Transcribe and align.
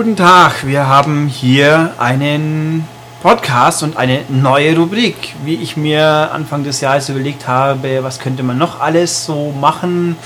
Guten 0.00 0.16
Tag, 0.16 0.66
wir 0.66 0.86
haben 0.86 1.28
hier 1.28 1.92
einen 1.98 2.88
Podcast 3.22 3.82
und 3.82 3.98
eine 3.98 4.22
neue 4.30 4.74
Rubrik. 4.74 5.34
Wie 5.44 5.56
ich 5.56 5.76
mir 5.76 6.30
Anfang 6.32 6.64
des 6.64 6.80
Jahres 6.80 7.10
überlegt 7.10 7.46
habe, 7.46 8.02
was 8.02 8.18
könnte 8.18 8.42
man 8.42 8.56
noch 8.56 8.80
alles 8.80 9.26
so 9.26 9.52
machen 9.52 10.16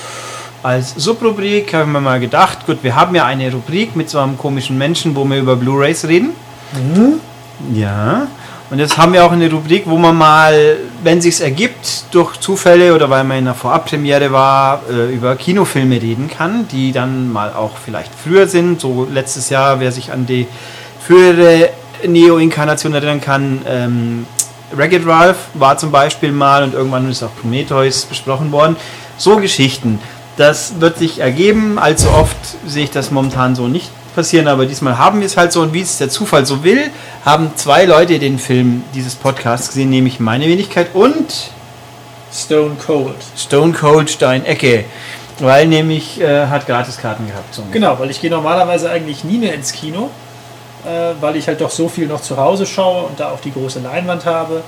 als 0.63 0.95
Subrubrik, 0.95 1.75
haben 1.75 1.91
wir 1.91 2.01
mal 2.01 2.21
gedacht, 2.21 2.67
gut, 2.67 2.85
wir 2.85 2.95
haben 2.95 3.17
ja 3.17 3.25
eine 3.25 3.51
Rubrik 3.51 3.97
mit 3.97 4.09
so 4.09 4.21
einem 4.21 4.39
komischen 4.39 4.79
Menschen, 4.79 5.17
wo 5.17 5.25
wir 5.25 5.39
über 5.39 5.57
Blu-rays 5.57 6.07
reden. 6.07 6.35
Mhm. 6.73 7.15
Ja. 7.77 8.29
Und 8.71 8.79
jetzt 8.79 8.97
haben 8.97 9.13
wir 9.13 9.25
auch 9.25 9.33
eine 9.33 9.51
Rubrik, 9.51 9.83
wo 9.87 9.99
man 9.99 10.17
mal, 10.17 10.77
wenn 11.03 11.21
sich's 11.21 11.41
ergibt, 11.41 12.05
durch 12.13 12.39
Zufälle 12.39 12.95
oder 12.95 13.11
weil 13.11 13.23
man 13.23 13.39
in 13.39 13.45
einer 13.45 13.55
Vorabpremiere 13.55 14.33
war, 14.33 14.83
äh, 14.91 15.15
über 15.15 15.37
Kinofilme 15.37 16.01
reden 16.01 16.31
kann, 16.31 16.67
die 16.69 16.91
dann 16.91 17.31
mal 17.31 17.53
auch 17.53 17.77
vielleicht 17.77 18.11
früher 18.15 18.49
sind. 18.49 18.81
So 18.81 19.07
letztes 19.11 19.51
Jahr, 19.51 19.81
wer 19.81 19.93
sich 19.93 20.13
an 20.13 20.25
die 20.27 20.47
frühere 21.07 21.71
Neo-Inkarnation 22.07 22.95
erinnern 22.95 23.21
kann, 23.21 23.63
ähm, 23.69 24.27
Ragged 24.77 25.07
Ralph 25.07 25.37
war 25.55 25.77
zum 25.77 25.93
Beispiel 25.93 26.33
mal 26.33 26.65
und 26.65 26.75
irgendwann 26.75 27.09
ist 27.11 27.23
auch 27.23 27.37
Prometheus 27.41 28.07
besprochen 28.07 28.51
worden. 28.51 28.77
So 29.19 29.37
Geschichten. 29.37 30.01
Das 30.37 30.81
wird 30.81 30.99
sich 30.99 31.21
ergeben. 31.21 31.79
Allzu 31.79 32.09
oft 32.09 32.37
sehe 32.67 32.85
ich 32.85 32.91
das 32.91 33.11
momentan 33.11 33.55
so 33.55 33.69
nicht 33.69 33.91
passieren, 34.15 34.49
aber 34.49 34.67
diesmal 34.67 34.99
haben 34.99 35.21
wir 35.21 35.27
es 35.27 35.37
halt 35.37 35.53
so 35.53 35.61
und 35.61 35.73
wie 35.73 35.81
es 35.81 35.99
der 35.99 36.09
Zufall 36.09 36.47
so 36.47 36.65
will, 36.65 36.91
haben 37.25 37.53
zwei 37.57 37.85
Leute 37.85 38.19
den 38.19 38.39
Film 38.39 38.85
dieses 38.95 39.15
Podcasts 39.15 39.69
gesehen, 39.69 39.91
nämlich 39.91 40.21
meine 40.21 40.47
Wenigkeit 40.47 40.89
und 40.95 41.51
Stone 42.33 42.77
Cold. 42.85 43.17
Stone 43.37 43.73
Cold 43.73 44.11
Steinecke, 44.11 44.85
weil 45.39 45.67
nämlich 45.67 46.21
äh, 46.21 46.47
hat 46.47 46.67
Gratiskarten 46.67 47.27
gehabt. 47.27 47.55
So. 47.55 47.63
Genau, 47.71 47.99
weil 47.99 48.11
ich 48.11 48.21
gehe 48.21 48.31
normalerweise 48.31 48.91
eigentlich 48.91 49.25
nie 49.25 49.39
mehr 49.39 49.55
ins 49.55 49.73
Kino, 49.73 50.11
äh, 50.85 51.15
weil 51.21 51.37
ich 51.37 51.47
halt 51.47 51.61
doch 51.61 51.71
so 51.71 51.89
viel 51.89 52.07
noch 52.07 52.21
zu 52.21 52.37
Hause 52.37 52.67
schaue 52.67 53.05
und 53.05 53.21
da 53.21 53.31
auch 53.31 53.41
die 53.41 53.53
große 53.53 53.81
Leinwand 53.81 54.25
habe. 54.27 54.63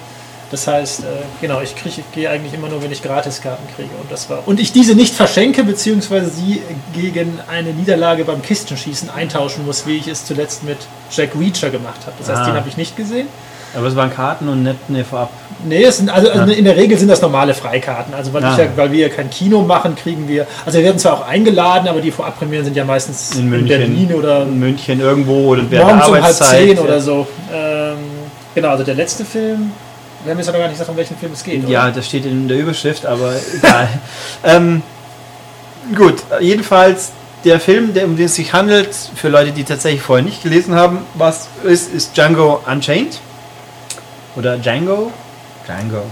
Das 0.50 0.66
heißt, 0.68 1.00
äh, 1.00 1.04
genau, 1.40 1.60
ich, 1.60 1.74
krieg- 1.74 1.98
ich 1.98 2.12
gehe 2.12 2.30
eigentlich 2.30 2.54
immer 2.54 2.68
nur, 2.68 2.80
wenn 2.82 2.92
ich 2.92 3.02
Gratiskarten 3.02 3.66
kriege. 3.74 3.88
Und 4.00 4.10
das 4.12 4.30
war. 4.30 4.46
Und 4.46 4.60
ich 4.60 4.72
diese 4.72 4.94
nicht 4.94 5.12
verschenke, 5.14 5.64
beziehungsweise 5.64 6.30
sie 6.30 6.62
gegen 6.94 7.40
eine 7.50 7.70
Niederlage 7.70 8.24
beim 8.24 8.42
Kistenschießen 8.42 9.10
eintauschen 9.10 9.66
muss, 9.66 9.86
wie 9.86 9.96
ich 9.96 10.06
es 10.06 10.24
zuletzt 10.24 10.62
mit 10.62 10.78
Jack 11.10 11.30
Reacher 11.38 11.70
gemacht 11.70 12.00
habe. 12.06 12.12
Das 12.20 12.28
heißt, 12.28 12.42
Ah. 12.42 12.46
den 12.46 12.54
habe 12.54 12.68
ich 12.68 12.76
nicht 12.76 12.96
gesehen. 12.96 13.26
Aber 13.76 13.88
es 13.88 13.96
waren 13.96 14.14
Karten 14.14 14.48
und 14.48 14.62
nicht 14.62 14.76
eine 14.88 15.04
Vorab. 15.04 15.30
Nee, 15.64 15.82
es 15.82 15.96
sind, 15.98 16.08
also, 16.08 16.30
also 16.30 16.52
in 16.52 16.64
der 16.64 16.76
Regel 16.76 16.96
sind 16.96 17.08
das 17.08 17.20
normale 17.20 17.52
Freikarten. 17.52 18.14
Also 18.14 18.32
weil, 18.32 18.44
Ah. 18.44 18.52
ich 18.52 18.58
ja, 18.58 18.66
weil 18.76 18.92
wir 18.92 19.08
ja 19.08 19.14
kein 19.14 19.28
Kino 19.28 19.62
machen, 19.62 19.96
kriegen 19.96 20.28
wir. 20.28 20.46
Also 20.64 20.78
wir 20.78 20.84
werden 20.84 20.98
zwar 20.98 21.14
auch 21.14 21.26
eingeladen, 21.26 21.88
aber 21.88 22.00
die 22.00 22.10
Vorabpremieren 22.12 22.64
sind 22.64 22.76
ja 22.76 22.84
meistens 22.84 23.32
In 23.32 23.40
in, 23.40 23.48
München. 23.50 23.68
Berlin 23.68 24.14
oder 24.14 24.42
In 24.42 24.58
München 24.60 25.00
irgendwo 25.00 25.48
oder 25.48 25.62
während 25.68 25.90
der 25.90 25.96
morgens 25.96 26.08
um 26.08 26.22
halb 26.22 26.34
zehn 26.36 26.78
oder 26.78 27.00
so. 27.00 27.26
Ähm, 27.52 27.96
genau, 28.54 28.68
also 28.68 28.84
der 28.84 28.94
letzte 28.94 29.24
Film. 29.24 29.72
Wir 30.26 30.32
haben 30.32 30.38
jetzt 30.38 30.48
noch 30.48 30.54
gar 30.54 30.62
nicht 30.62 30.72
gesagt, 30.72 30.90
um 30.90 30.96
welchen 30.96 31.16
Film 31.16 31.32
es 31.32 31.44
geht. 31.44 31.68
Ja, 31.68 31.84
oder? 31.84 31.92
das 31.92 32.06
steht 32.06 32.26
in 32.26 32.48
der 32.48 32.58
Überschrift, 32.58 33.06
aber 33.06 33.32
egal. 33.56 33.88
ähm, 34.44 34.82
gut, 35.94 36.16
jedenfalls 36.40 37.12
der 37.44 37.60
Film, 37.60 37.94
der, 37.94 38.06
um 38.06 38.16
den 38.16 38.26
es 38.26 38.34
sich 38.34 38.52
handelt, 38.52 38.92
für 39.14 39.28
Leute, 39.28 39.52
die 39.52 39.62
tatsächlich 39.62 40.02
vorher 40.02 40.24
nicht 40.24 40.42
gelesen 40.42 40.74
haben, 40.74 41.06
was 41.14 41.46
ist, 41.62 41.94
ist 41.94 42.16
Django 42.16 42.60
Unchained. 42.66 43.20
Oder 44.34 44.58
Django? 44.58 45.12
Django. 45.64 46.02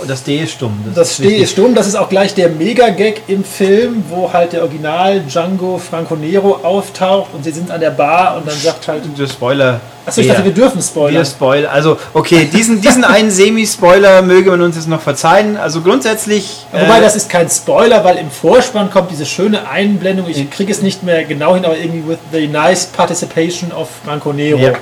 Oh, 0.00 0.04
das 0.08 0.22
D 0.22 0.38
ist 0.38 0.52
stumm. 0.52 0.82
Das 0.94 1.16
Steh 1.16 1.24
wichtig. 1.24 1.42
ist 1.42 1.52
stumm, 1.52 1.74
das 1.74 1.86
ist 1.86 1.94
auch 1.94 2.08
gleich 2.08 2.34
der 2.34 2.48
Mega-Gag 2.48 3.24
im 3.26 3.44
Film, 3.44 4.02
wo 4.08 4.32
halt 4.32 4.54
der 4.54 4.62
Original 4.62 5.20
Django 5.20 5.76
Franco 5.76 6.16
Nero 6.16 6.60
auftaucht 6.62 7.34
und 7.34 7.44
sie 7.44 7.52
sind 7.52 7.70
an 7.70 7.80
der 7.82 7.90
Bar 7.90 8.38
und 8.38 8.48
dann 8.48 8.56
sagt 8.56 8.88
halt. 8.88 9.02
Der 9.18 9.26
Spoiler. 9.26 9.82
Achso, 10.04 10.20
ich 10.20 10.28
dachte, 10.28 10.44
wir 10.44 10.52
dürfen 10.52 10.82
spoilern. 10.82 11.14
Wir 11.14 11.24
Spoiler. 11.24 11.70
Also, 11.70 11.96
okay, 12.12 12.48
diesen, 12.52 12.80
diesen 12.80 13.04
einen 13.04 13.30
Semi-Spoiler 13.30 14.22
möge 14.22 14.50
man 14.50 14.60
uns 14.62 14.76
jetzt 14.76 14.88
noch 14.88 15.00
verzeihen. 15.00 15.56
Also 15.56 15.80
grundsätzlich. 15.80 16.66
Wobei 16.72 16.98
äh, 16.98 17.00
das 17.00 17.14
ist 17.14 17.28
kein 17.28 17.48
Spoiler, 17.48 18.02
weil 18.04 18.16
im 18.16 18.30
Vorspann 18.30 18.90
kommt 18.90 19.10
diese 19.10 19.26
schöne 19.26 19.68
Einblendung, 19.68 20.28
ich 20.28 20.50
kriege 20.50 20.72
es 20.72 20.82
nicht 20.82 21.02
mehr 21.02 21.24
genau 21.24 21.54
hin, 21.54 21.64
aber 21.64 21.76
irgendwie 21.76 22.08
with 22.08 22.18
the 22.32 22.48
nice 22.48 22.86
participation 22.86 23.70
of 23.72 23.88
Franco 24.04 24.32
Nero. 24.32 24.58
Ja, 24.58 24.72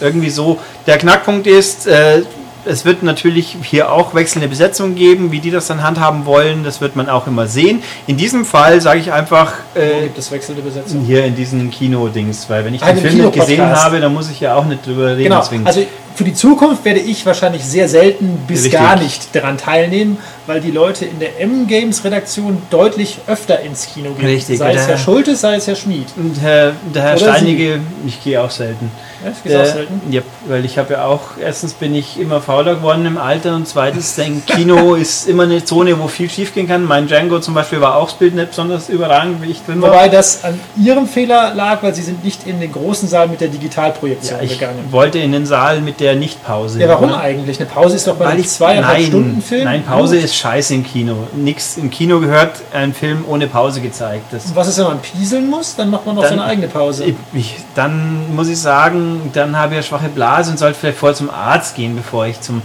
irgendwie 0.00 0.30
so. 0.30 0.58
Der 0.86 0.98
Knackpunkt 0.98 1.46
ist, 1.46 1.86
äh, 1.86 2.22
es 2.64 2.84
wird 2.84 3.02
natürlich 3.02 3.56
hier 3.62 3.90
auch 3.92 4.14
wechselnde 4.14 4.48
Besetzungen 4.48 4.94
geben, 4.94 5.32
wie 5.32 5.40
die 5.40 5.50
das 5.50 5.66
dann 5.66 5.82
handhaben 5.82 6.26
wollen, 6.26 6.64
das 6.64 6.80
wird 6.80 6.96
man 6.96 7.08
auch 7.08 7.26
immer 7.26 7.46
sehen. 7.46 7.82
In 8.06 8.16
diesem 8.16 8.44
Fall 8.44 8.80
sage 8.80 9.00
ich 9.00 9.12
einfach 9.12 9.54
Wo 9.74 9.80
äh, 9.80 10.02
gibt 10.04 10.18
es 10.18 10.30
wechselnde 10.30 10.62
Besetzung? 10.62 11.04
hier 11.04 11.24
in 11.24 11.34
diesen 11.34 11.70
Kino-Dings, 11.70 12.48
weil 12.48 12.64
wenn 12.64 12.74
ich 12.74 12.80
den 12.82 12.96
Film 12.96 13.18
nicht 13.18 13.32
gesehen 13.32 13.64
habe, 13.64 14.00
dann 14.00 14.12
muss 14.12 14.30
ich 14.30 14.40
ja 14.40 14.54
auch 14.56 14.64
nicht 14.64 14.86
drüber 14.86 15.08
reden. 15.10 15.24
Genau, 15.24 15.40
Deswegen. 15.40 15.66
also 15.66 15.84
für 16.14 16.24
die 16.24 16.34
Zukunft 16.34 16.84
werde 16.84 17.00
ich 17.00 17.24
wahrscheinlich 17.26 17.64
sehr 17.64 17.88
selten 17.88 18.38
bis 18.46 18.64
Richtig. 18.64 18.72
gar 18.80 18.96
nicht 18.96 19.34
daran 19.34 19.58
teilnehmen, 19.58 20.18
weil 20.46 20.60
die 20.60 20.70
Leute 20.70 21.04
in 21.04 21.18
der 21.20 21.40
M-Games-Redaktion 21.40 22.62
deutlich 22.70 23.18
öfter 23.26 23.60
ins 23.60 23.86
Kino 23.92 24.12
gehen. 24.12 24.26
Richtig, 24.26 24.58
sei 24.58 24.74
es? 24.74 24.86
Herr 24.86 24.98
Schultes, 24.98 25.40
sei 25.40 25.56
es 25.56 25.66
Herr 25.66 25.76
Schmid. 25.76 26.06
Und 26.16 26.40
Herr, 26.40 26.72
der 26.94 27.02
Herr 27.02 27.16
Oder 27.16 27.34
Steinige, 27.34 27.80
ich 28.06 28.22
gehe 28.22 28.40
auch 28.40 28.50
selten. 28.50 28.90
Ja, 29.24 29.30
gehst 29.42 29.54
du 29.54 29.60
auch 29.62 29.74
selten. 29.74 30.00
ja, 30.12 30.22
weil 30.48 30.64
ich 30.64 30.78
habe 30.78 30.94
ja 30.94 31.04
auch, 31.04 31.20
erstens 31.40 31.74
bin 31.74 31.94
ich 31.94 32.18
immer 32.18 32.40
fauler 32.40 32.74
geworden 32.76 33.06
im 33.06 33.18
Alter 33.18 33.54
und 33.54 33.68
zweitens, 33.68 34.16
denk, 34.16 34.46
Kino 34.46 34.94
ist 34.96 35.28
immer 35.28 35.44
eine 35.44 35.64
Zone, 35.64 35.98
wo 35.98 36.08
viel 36.08 36.28
schief 36.28 36.52
gehen 36.54 36.66
kann. 36.66 36.84
Mein 36.84 37.06
Django 37.06 37.38
zum 37.38 37.54
Beispiel 37.54 37.80
war 37.80 37.96
auch 37.96 38.08
das 38.10 38.18
Bild 38.18 38.34
nicht 38.34 38.48
besonders 38.50 38.88
überragend, 38.88 39.40
wie 39.42 39.50
ich 39.52 39.62
drin 39.64 39.80
war. 39.80 39.90
Wobei 39.92 40.08
das 40.08 40.42
an 40.44 40.58
ihrem 40.76 41.06
Fehler 41.06 41.54
lag, 41.54 41.82
weil 41.82 41.94
sie 41.94 42.02
sind 42.02 42.24
nicht 42.24 42.46
in 42.48 42.58
den 42.60 42.72
großen 42.72 43.08
Saal 43.08 43.28
mit 43.28 43.40
der 43.40 43.48
Digitalprojektion 43.48 44.38
Ja, 44.38 44.44
ich 44.44 44.58
gegangen. 44.58 44.84
wollte 44.90 45.18
in 45.20 45.30
den 45.30 45.46
Saal 45.46 45.80
mit 45.80 46.00
der 46.02 46.14
Nichtpause. 46.16 46.80
Ja, 46.80 46.88
warum 46.88 47.10
Oder? 47.10 47.20
eigentlich? 47.20 47.58
Eine 47.60 47.68
Pause 47.68 47.96
ist 47.96 48.06
doch 48.06 48.16
bei 48.16 48.26
Weil 48.26 48.32
einem 48.32 48.44
zweieinhalb 48.44 49.06
Stunden 49.06 49.40
Film. 49.40 49.64
Nein, 49.64 49.84
Pause 49.84 50.16
ist 50.18 50.34
scheiße 50.36 50.74
im 50.74 50.84
Kino. 50.84 51.14
Nix 51.34 51.76
im 51.78 51.90
Kino 51.90 52.20
gehört 52.20 52.60
ein 52.72 52.92
Film 52.92 53.24
ohne 53.28 53.46
Pause 53.46 53.80
gezeigt. 53.80 54.24
Das, 54.32 54.46
Und 54.46 54.56
was 54.56 54.68
ist, 54.68 54.78
wenn 54.78 54.84
man 54.84 55.00
pieseln 55.00 55.48
muss? 55.48 55.76
Dann 55.76 55.90
macht 55.90 56.04
man 56.04 56.14
noch 56.16 56.22
Dann- 56.22 56.30
seine 56.30 56.44
eigene 56.44 56.68
Pause. 56.68 57.04
ich, 57.04 57.14
ich, 57.32 57.56
dann 57.74 58.34
muss 58.34 58.48
ich 58.48 58.58
sagen, 58.58 59.30
dann 59.32 59.56
habe 59.56 59.74
ich 59.74 59.76
ja 59.76 59.82
schwache 59.82 60.08
Blase 60.08 60.50
und 60.50 60.58
sollte 60.58 60.78
vielleicht 60.78 60.98
vorher 60.98 61.16
zum 61.16 61.30
Arzt 61.30 61.74
gehen, 61.76 61.96
bevor 61.96 62.26
ich 62.26 62.40
zum, 62.40 62.62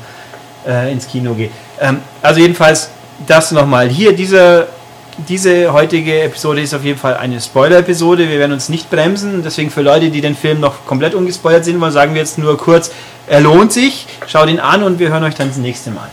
äh, 0.68 0.92
ins 0.92 1.08
Kino 1.08 1.34
gehe. 1.34 1.50
Ähm, 1.80 2.02
also 2.22 2.40
jedenfalls 2.40 2.90
das 3.26 3.52
nochmal. 3.52 3.88
Hier 3.90 4.16
diese, 4.16 4.68
diese 5.28 5.74
heutige 5.74 6.22
Episode 6.22 6.62
ist 6.62 6.74
auf 6.74 6.84
jeden 6.84 7.00
Fall 7.00 7.16
eine 7.18 7.42
Spoiler-Episode. 7.42 8.30
Wir 8.30 8.40
werden 8.40 8.52
uns 8.52 8.70
nicht 8.70 8.90
bremsen. 8.90 9.42
Deswegen 9.44 9.72
für 9.72 9.82
Leute, 9.82 10.10
die 10.10 10.22
den 10.22 10.36
Film 10.36 10.60
noch 10.60 10.86
komplett 10.86 11.16
ungespoilert 11.16 11.66
sehen 11.66 11.82
wollen, 11.82 11.92
sagen 11.92 12.14
wir 12.14 12.22
jetzt 12.22 12.38
nur 12.38 12.58
kurz, 12.58 12.92
er 13.28 13.42
lohnt 13.42 13.74
sich. 13.74 14.06
Schaut 14.28 14.50
ihn 14.50 14.60
an 14.60 14.84
und 14.84 15.00
wir 15.00 15.10
hören 15.10 15.24
euch 15.24 15.36
dann 15.36 15.50
das 15.50 15.58
nächste 15.58 15.92
Mal. 15.92 16.10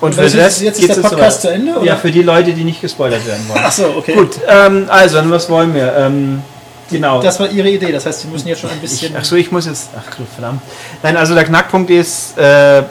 Und 0.00 0.16
was 0.16 0.34
ist- 0.34 0.60
jetzt 0.62 0.80
ist 0.80 0.88
der 0.96 1.00
Podcast 1.02 1.42
zu 1.42 1.48
Ende, 1.52 1.74
oder? 1.76 1.84
Ja, 1.84 1.96
für 1.96 2.10
die 2.10 2.22
Leute, 2.22 2.52
die 2.52 2.64
nicht 2.64 2.80
gespoilert 2.80 3.24
werden 3.26 3.48
wollen. 3.48 3.60
Achso, 3.64 3.84
okay. 3.96 4.14
Gut, 4.14 4.40
ähm, 4.48 4.86
also, 4.88 5.16
dann 5.16 5.30
was 5.30 5.48
wollen 5.48 5.72
wir? 5.74 5.94
Ähm, 5.96 6.42
genau. 6.90 7.22
Das 7.22 7.38
war 7.38 7.48
ihre 7.48 7.68
Idee. 7.68 7.92
Das 7.92 8.04
heißt, 8.06 8.22
sie 8.22 8.28
müssen 8.28 8.48
jetzt 8.48 8.60
schon 8.62 8.70
ein 8.70 8.80
bisschen. 8.80 9.12
Ich, 9.12 9.16
ach 9.16 9.24
so, 9.24 9.36
ich 9.36 9.52
muss 9.52 9.66
jetzt. 9.66 9.90
Ach 9.96 10.02
verdammt. 10.34 10.60
Nein, 11.04 11.16
also 11.16 11.34
der 11.34 11.44
Knackpunkt 11.44 11.88
ist, 11.90 12.36
äh, 12.36 12.82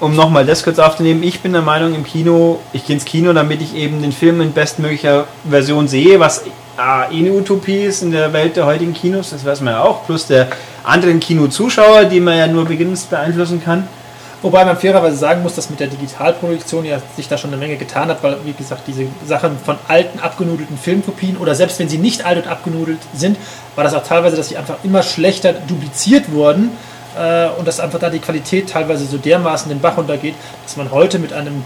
um 0.00 0.16
nochmal 0.16 0.46
das 0.46 0.64
kurz 0.64 0.78
aufzunehmen, 0.78 1.22
ich 1.22 1.40
bin 1.40 1.52
der 1.52 1.62
Meinung, 1.62 1.94
im 1.94 2.04
Kino, 2.04 2.58
ich 2.72 2.86
gehe 2.86 2.94
ins 2.94 3.04
Kino, 3.04 3.32
damit 3.32 3.60
ich 3.60 3.74
eben 3.74 4.00
den 4.02 4.12
Film 4.12 4.40
in 4.40 4.52
bestmöglicher 4.52 5.26
Version 5.48 5.88
sehe, 5.88 6.18
was 6.18 6.38
äh, 6.38 7.14
eh 7.14 7.18
eine 7.18 7.32
Utopie 7.32 7.82
ist 7.82 8.02
in 8.02 8.10
der 8.10 8.32
Welt 8.32 8.56
der 8.56 8.66
heutigen 8.66 8.94
Kinos, 8.94 9.30
das 9.30 9.44
weiß 9.44 9.60
man 9.60 9.74
ja 9.74 9.82
auch, 9.82 10.04
plus 10.06 10.26
der 10.26 10.48
anderen 10.84 11.20
Kinozuschauer, 11.20 12.04
die 12.04 12.20
man 12.20 12.38
ja 12.38 12.46
nur 12.46 12.64
beginnend 12.64 12.98
beeinflussen 13.10 13.62
kann. 13.62 13.86
Wobei 14.42 14.64
man 14.64 14.78
fairerweise 14.78 15.18
sagen 15.18 15.42
muss, 15.42 15.54
dass 15.54 15.68
mit 15.68 15.80
der 15.80 15.88
Digitalproduktion 15.88 16.86
ja 16.86 16.98
sich 17.14 17.28
da 17.28 17.36
schon 17.36 17.50
eine 17.50 17.58
Menge 17.58 17.76
getan 17.76 18.08
hat, 18.08 18.22
weil, 18.22 18.38
wie 18.44 18.54
gesagt, 18.54 18.84
diese 18.86 19.04
Sachen 19.26 19.58
von 19.58 19.76
alten, 19.86 20.18
abgenudelten 20.18 20.78
Filmkopien 20.78 21.36
oder 21.36 21.54
selbst 21.54 21.78
wenn 21.78 21.90
sie 21.90 21.98
nicht 21.98 22.24
alt 22.24 22.38
und 22.38 22.50
abgenudelt 22.50 23.00
sind, 23.14 23.36
war 23.74 23.84
das 23.84 23.92
auch 23.92 24.02
teilweise, 24.02 24.36
dass 24.36 24.48
sie 24.48 24.56
einfach 24.56 24.76
immer 24.82 25.02
schlechter 25.02 25.52
dupliziert 25.52 26.32
wurden 26.32 26.70
und 27.58 27.66
dass 27.66 27.80
einfach 27.80 27.98
da 27.98 28.10
die 28.10 28.20
Qualität 28.20 28.70
teilweise 28.70 29.04
so 29.04 29.18
dermaßen 29.18 29.68
den 29.68 29.80
Bach 29.80 29.96
runtergeht, 29.96 30.34
dass 30.62 30.76
man 30.76 30.90
heute 30.90 31.18
mit 31.18 31.32
einem 31.32 31.64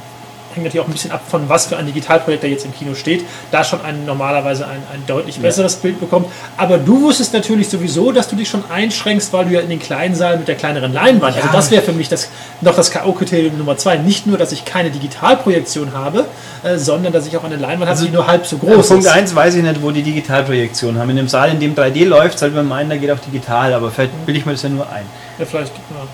hängt 0.54 0.64
natürlich 0.64 0.84
auch 0.84 0.88
ein 0.88 0.92
bisschen 0.92 1.10
ab 1.10 1.22
von 1.28 1.48
was 1.48 1.66
für 1.66 1.76
ein 1.76 1.86
Digitalprojekt 1.86 2.42
da 2.44 2.48
jetzt 2.48 2.64
im 2.64 2.74
Kino 2.74 2.94
steht, 2.94 3.24
da 3.50 3.64
schon 3.64 3.80
ein, 3.82 4.04
normalerweise 4.06 4.66
ein, 4.66 4.82
ein 4.92 5.02
deutlich 5.06 5.38
besseres 5.38 5.76
Bild 5.76 6.00
bekommt. 6.00 6.26
Aber 6.56 6.78
du 6.78 7.02
wusstest 7.02 7.32
natürlich 7.32 7.68
sowieso, 7.68 8.12
dass 8.12 8.28
du 8.28 8.36
dich 8.36 8.48
schon 8.48 8.64
einschränkst, 8.70 9.32
weil 9.32 9.46
du 9.46 9.52
ja 9.52 9.60
in 9.60 9.68
den 9.68 9.78
kleinen 9.80 10.14
Saal 10.14 10.38
mit 10.38 10.48
der 10.48 10.54
kleineren 10.54 10.92
Leinwand, 10.92 11.36
also 11.36 11.48
Ja. 11.48 11.52
das 11.52 11.70
wäre 11.70 11.82
für 11.82 11.92
mich 11.92 12.08
das, 12.08 12.28
noch 12.60 12.74
das 12.74 12.90
K.O.-Kriterium 12.90 13.56
Nummer 13.56 13.76
zwei. 13.76 13.96
Nicht 13.96 14.26
nur, 14.26 14.38
dass 14.38 14.52
ich 14.52 14.64
keine 14.64 14.90
Digitalprojektion 14.90 15.92
habe, 15.92 16.24
äh, 16.62 16.78
sondern 16.78 17.12
dass 17.12 17.26
ich 17.26 17.36
auch 17.36 17.44
eine 17.44 17.56
Leinwand 17.56 17.90
habe, 17.90 18.00
die 18.00 18.10
nur 18.10 18.26
halb 18.26 18.46
so 18.46 18.58
groß 18.58 18.88
Punkt 18.88 19.04
ist. 19.04 19.10
1 19.10 19.34
weiß 19.34 19.54
ich 19.56 19.62
nicht, 19.62 19.82
wo 19.82 19.90
die 19.90 20.02
Digitalprojektion 20.02 20.98
haben. 20.98 21.10
In 21.10 21.16
dem 21.16 21.28
Saal, 21.28 21.50
in 21.50 21.60
dem 21.60 21.74
3D 21.74 22.04
läuft, 22.06 22.38
sollte 22.38 22.56
man 22.56 22.68
meinen, 22.68 22.90
da 22.90 22.96
geht 22.96 23.10
auch 23.10 23.18
digital, 23.18 23.72
aber 23.74 23.90
vielleicht 23.90 24.24
bilde 24.26 24.38
ich 24.40 24.46
mir 24.46 24.52
das 24.52 24.62
ja 24.62 24.68
nur 24.68 24.88
ein. 24.90 25.04
Ja, 25.38 25.44
vielleicht, 25.46 25.72
ja. 25.74 26.06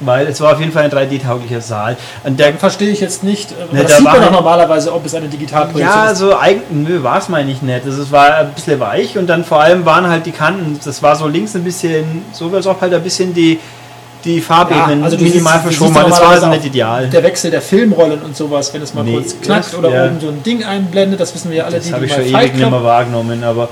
Weil 0.00 0.26
es 0.28 0.40
war 0.40 0.52
auf 0.52 0.60
jeden 0.60 0.72
Fall 0.72 0.84
ein 0.84 0.90
3D-tauglicher 0.90 1.60
Saal. 1.60 1.96
Und 2.24 2.38
der, 2.38 2.54
Verstehe 2.54 2.90
ich 2.90 3.00
jetzt 3.00 3.24
nicht. 3.24 3.50
Ne, 3.72 3.82
das 3.82 3.92
da 3.92 3.96
sieht 3.96 4.04
man 4.04 4.22
doch 4.22 4.30
normalerweise, 4.30 4.92
ob 4.92 5.04
es 5.04 5.14
eine 5.14 5.28
Digitalprojektion 5.28 6.04
ja, 6.04 6.10
ist. 6.10 6.18
so 6.18 6.36
eigentlich, 6.36 7.02
war 7.02 7.18
es 7.18 7.28
meine 7.28 7.50
ich 7.50 7.62
nicht. 7.62 7.84
Also 7.84 8.02
es 8.02 8.12
war 8.12 8.36
ein 8.36 8.52
bisschen 8.52 8.78
weich 8.78 9.18
und 9.18 9.26
dann 9.26 9.44
vor 9.44 9.60
allem 9.60 9.84
waren 9.84 10.08
halt 10.08 10.26
die 10.26 10.32
Kanten, 10.32 10.78
das 10.84 11.02
war 11.02 11.16
so 11.16 11.26
links 11.26 11.54
ein 11.56 11.64
bisschen, 11.64 12.24
so 12.32 12.50
als 12.50 12.66
ob 12.66 12.80
halt 12.80 12.94
ein 12.94 13.02
bisschen 13.02 13.34
die, 13.34 13.58
die 14.24 14.40
Farbebenen 14.40 15.02
also 15.02 15.16
du 15.16 15.24
minimal 15.24 15.60
verschoben 15.60 15.94
waren. 15.94 16.10
Das 16.10 16.20
war 16.20 16.30
also 16.30 16.46
nicht 16.48 16.64
ideal. 16.64 17.08
Der 17.08 17.22
Wechsel 17.22 17.50
der 17.50 17.62
Filmrollen 17.62 18.22
und 18.22 18.36
sowas, 18.36 18.72
wenn 18.74 18.82
es 18.82 18.94
mal 18.94 19.04
Nee, 19.04 19.14
kurz 19.14 19.40
knackt 19.40 19.74
oder 19.74 19.90
ja. 19.90 20.06
oben 20.06 20.20
so 20.20 20.28
ein 20.28 20.42
Ding 20.42 20.64
einblendet, 20.64 21.20
das 21.20 21.34
wissen 21.34 21.50
wir 21.50 21.58
ja 21.58 21.64
alle, 21.64 21.76
Das 21.76 21.86
die, 21.86 21.92
habe 21.92 22.06
ich 22.06 22.12
schon 22.12 22.24
ewig 22.24 22.54
nicht 22.54 22.70
mehr 22.70 22.84
wahrgenommen, 22.84 23.44
aber 23.44 23.68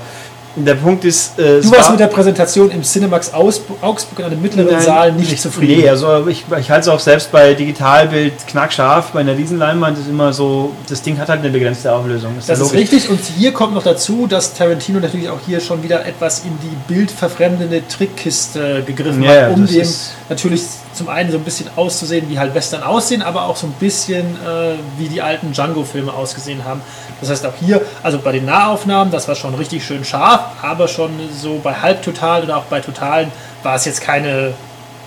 der 0.65 0.75
Punkt 0.75 1.05
ist, 1.05 1.37
äh, 1.39 1.61
Du 1.61 1.71
warst 1.71 1.85
war- 1.85 1.91
mit 1.91 1.99
der 1.99 2.07
Präsentation 2.07 2.71
im 2.71 2.81
Cinemax 2.83 3.33
Augsburg 3.33 3.77
in 4.19 4.25
einem 4.25 4.41
mittleren 4.41 4.71
Nein, 4.73 4.81
Saal 4.81 5.11
nicht 5.13 5.41
zufrieden. 5.41 5.81
Nee, 5.81 5.89
also 5.89 6.27
ich, 6.27 6.45
ich 6.59 6.69
halte 6.71 6.81
es 6.81 6.87
auch 6.87 6.99
selbst 6.99 7.31
bei 7.31 7.53
Digitalbild 7.53 8.33
knackscharf, 8.47 9.11
bei 9.11 9.19
einer 9.21 9.37
Riesenleinwand 9.37 9.97
ist 9.99 10.07
immer 10.07 10.33
so, 10.33 10.71
das 10.89 11.01
Ding 11.01 11.17
hat 11.19 11.29
halt 11.29 11.39
eine 11.41 11.49
begrenzte 11.49 11.93
Auflösung. 11.93 12.31
Das 12.37 12.47
ja 12.47 12.53
ist 12.55 12.59
logisch. 12.61 12.77
richtig 12.79 13.09
und 13.09 13.19
hier 13.37 13.51
kommt 13.53 13.73
noch 13.75 13.83
dazu, 13.83 14.27
dass 14.27 14.53
Tarantino 14.53 14.99
natürlich 14.99 15.29
auch 15.29 15.39
hier 15.45 15.59
schon 15.59 15.83
wieder 15.83 16.05
etwas 16.05 16.39
in 16.39 16.57
die 16.63 16.93
bildverfremdende 16.93 17.83
Trickkiste 17.87 18.83
gegriffen 18.85 19.23
Ja, 19.23 19.43
hat, 19.47 19.51
um 19.53 19.61
das 19.65 19.71
dem 19.71 19.87
natürlich 20.29 20.61
zum 20.97 21.09
einen 21.09 21.31
so 21.31 21.37
ein 21.37 21.43
bisschen 21.43 21.69
auszusehen, 21.75 22.29
wie 22.29 22.39
halt 22.39 22.53
Western 22.53 22.83
aussehen, 22.83 23.21
aber 23.21 23.43
auch 23.43 23.55
so 23.55 23.67
ein 23.67 23.73
bisschen 23.73 24.25
äh, 24.35 24.73
wie 24.97 25.07
die 25.07 25.21
alten 25.21 25.53
Django-Filme 25.53 26.11
ausgesehen 26.11 26.65
haben. 26.65 26.81
Das 27.21 27.29
heißt 27.29 27.45
auch 27.45 27.53
hier, 27.59 27.81
also 28.03 28.19
bei 28.19 28.31
den 28.31 28.45
Nahaufnahmen, 28.45 29.11
das 29.11 29.27
war 29.27 29.35
schon 29.35 29.55
richtig 29.55 29.85
schön 29.85 30.03
scharf, 30.03 30.41
aber 30.61 30.87
schon 30.87 31.11
so 31.31 31.59
bei 31.63 31.73
Halbtotal 31.73 32.43
oder 32.43 32.57
auch 32.57 32.65
bei 32.65 32.79
Totalen 32.79 33.31
war 33.63 33.75
es 33.75 33.85
jetzt 33.85 34.01
keine 34.01 34.53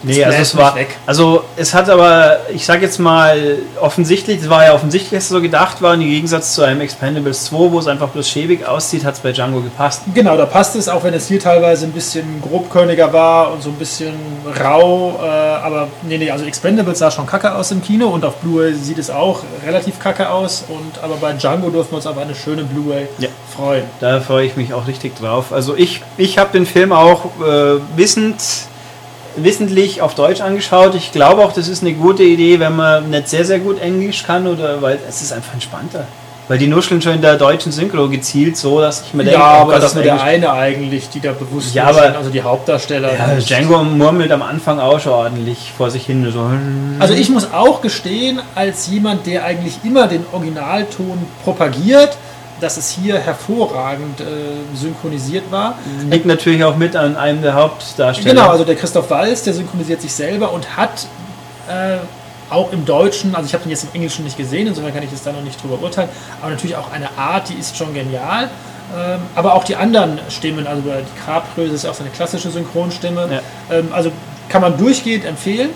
Nee, 0.03 0.25
also 0.25 0.39
es 0.39 0.57
war, 0.57 0.77
also 1.07 1.45
es 1.57 1.75
hat 1.75 1.91
aber, 1.91 2.39
ich 2.55 2.65
sag 2.65 2.81
jetzt 2.83 2.99
mal, 2.99 3.59
offensichtlich, 3.81 4.41
es 4.43 4.49
war 4.49 4.65
ja 4.65 4.75
offensichtlich, 4.75 5.11
dass 5.11 5.25
es 5.25 5.29
so 5.31 5.41
gedacht 5.41 5.83
war, 5.83 5.93
und 5.95 6.01
im 6.01 6.09
Gegensatz 6.09 6.55
zu 6.55 6.63
einem 6.63 6.81
Expendables 6.81 7.45
2, 7.47 7.57
wo 7.73 7.79
es 7.79 7.87
einfach 7.87 8.09
bloß 8.09 8.29
schäbig 8.29 8.67
aussieht, 8.67 9.05
hat 9.05 9.15
es 9.15 9.21
bei 9.21 9.33
Django 9.33 9.61
gepasst. 9.61 10.03
Genau, 10.15 10.37
da 10.37 10.47
passt 10.47 10.77
es, 10.77 10.89
auch 10.89 11.05
wenn 11.05 11.15
es 11.15 11.29
hier 11.29 11.41
teilweise 11.41 11.87
ein 11.87 11.93
bisschen 11.93 12.41
grobkörniger 12.41 13.13
war 13.13 13.53
und 13.53 13.63
so 13.63 13.69
ein 13.71 13.77
bisschen 13.77 14.15
rau. 14.59 15.21
Äh, 15.23 15.27
aber 15.27 15.89
nee, 16.03 16.19
nee, 16.19 16.31
also 16.31 16.45
Expendables 16.45 16.99
sah 16.99 17.11
schon 17.11 17.27
kacke 17.27 17.55
aus 17.55 17.71
im 17.71 17.83
Kino 17.83 18.09
und 18.09 18.25
auf 18.25 18.37
Blu-ray 18.37 18.75
sieht 18.75 18.99
es 18.99 19.11
auch 19.11 19.43
relativ 19.67 19.99
kacke 19.99 20.31
aus. 20.31 20.65
Und, 20.69 21.03
aber 21.03 21.17
bei 21.17 21.33
Django 21.33 21.71
durften 21.71 21.93
wir 21.93 21.97
uns 21.97 22.07
auf 22.07 22.17
eine 22.17 22.35
schöne 22.35 22.65
Blu-ray 22.65 23.07
Ja. 23.19 23.29
freuen. 23.55 23.85
Da 24.01 24.21
freue 24.21 24.47
ich 24.47 24.57
mich 24.57 24.73
auch 24.73 24.87
richtig 24.87 25.17
drauf. 25.17 25.53
Also 25.53 25.77
ich, 25.77 26.01
ich 26.17 26.39
habe 26.39 26.51
den 26.53 26.67
Film 26.67 26.93
auch 26.93 27.27
äh, 27.41 27.81
wissend, 27.97 28.41
wissentlich 29.37 30.03
auf 30.03 30.15
Deutsch 30.15 30.41
angeschaut. 30.41 30.95
Ich 30.95 31.13
glaube 31.13 31.43
auch, 31.45 31.53
das 31.53 31.69
ist 31.69 31.83
eine 31.83 31.93
gute 31.95 32.23
Idee, 32.23 32.61
wenn 32.61 32.77
man 32.77 33.11
nicht 33.11 33.29
sehr, 33.29 33.45
sehr 33.45 33.59
gut 33.59 33.81
Englisch 33.81 34.25
kann, 34.25 34.47
oder 34.47 34.81
weil 34.83 34.99
es 35.09 35.23
ist 35.23 35.33
einfach 35.33 35.53
entspannter. 35.55 36.07
Weil 36.49 36.59
die 36.59 36.67
nuscheln 36.67 37.01
schon 37.01 37.15
in 37.15 37.21
der 37.23 37.37
deutschen 37.37 37.71
Synchro 37.71 38.09
gezielt 38.09 38.57
so, 38.57 38.81
dass 38.81 39.03
ich 39.07 39.15
mir 39.15 39.23
denke, 39.23 39.39
ja, 39.39 39.59
oh 39.59 39.63
aber 39.63 39.73
Gott, 39.75 39.83
das 39.83 39.91
ist 39.91 39.95
nur 39.95 40.03
der 40.03 40.15
Englisch- 40.15 40.29
eine 40.29 40.53
eigentlich, 40.53 41.09
die 41.09 41.21
da 41.21 41.31
bewusst 41.31 41.73
Ja, 41.77 41.85
aber- 41.87 42.17
also 42.17 42.29
die 42.29 42.43
Hauptdarsteller. 42.43 43.09
Ja, 43.17 43.37
Django 43.37 43.85
murmelt 43.85 44.33
am 44.33 44.43
Anfang 44.43 44.81
auch 44.81 44.99
schon 44.99 45.13
ordentlich 45.13 45.71
vor 45.77 45.93
sich 45.93 46.07
hin. 46.07 46.29
So. 46.33 46.45
Also 46.99 47.15
ich 47.15 47.29
muss 47.31 47.53
auch 47.53 47.81
gestehen, 47.83 48.41
als 48.57 48.89
jemand, 48.89 49.29
der 49.29 49.45
eigentlich 49.45 49.75
immer 49.85 50.09
den 50.09 50.25
Originalton 50.33 51.19
propagiert, 51.45 52.17
dass 52.61 52.77
es 52.77 52.91
hier 52.91 53.19
hervorragend 53.19 54.21
äh, 54.21 54.25
synchronisiert 54.75 55.51
war. 55.51 55.79
liegt 56.11 56.27
natürlich 56.27 56.63
auch 56.65 56.77
mit 56.77 56.97
an 56.97 57.17
einem 57.17 57.43
der 57.43 57.55
Hauptdarsteller. 57.55 58.35
Genau, 58.35 58.51
also 58.51 58.65
der 58.65 58.77
Christoph 58.77 59.11
Walz, 59.11 59.43
der 59.43 59.55
synchronisiert 59.55 60.01
sich 60.03 60.13
selber 60.13 60.53
und 60.53 60.77
hat 60.77 61.07
äh, 61.69 61.99
auch 62.51 62.73
im 62.73 62.85
Deutschen, 62.85 63.35
also 63.35 63.47
ich 63.47 63.55
habe 63.55 63.65
ihn 63.65 63.71
jetzt 63.71 63.85
im 63.85 63.91
Englischen 63.95 64.25
nicht 64.25 64.37
gesehen, 64.37 64.67
insofern 64.67 64.93
kann 64.93 65.03
ich 65.03 65.11
jetzt 65.11 65.27
da 65.27 65.33
noch 65.33 65.43
nicht 65.43 65.63
drüber 65.63 65.81
urteilen, 65.81 66.09
aber 66.41 66.51
natürlich 66.51 66.77
auch 66.77 66.91
eine 66.93 67.09
Art, 67.17 67.49
die 67.49 67.55
ist 67.55 67.77
schon 67.77 67.95
genial. 67.95 68.51
Ähm, 68.93 69.21
aber 69.37 69.55
auch 69.55 69.63
die 69.63 69.77
anderen 69.77 70.19
Stimmen, 70.29 70.67
also 70.67 70.83
die 70.83 71.25
Grabröse 71.25 71.75
ist 71.75 71.85
ja 71.85 71.91
auch 71.91 71.95
seine 71.95 72.11
klassische 72.11 72.51
Synchronstimme. 72.51 73.29
Ja. 73.71 73.77
Ähm, 73.77 73.89
also 73.93 74.11
kann 74.49 74.63
man 74.63 74.77
durchgehend 74.77 75.25
empfehlen. 75.25 75.71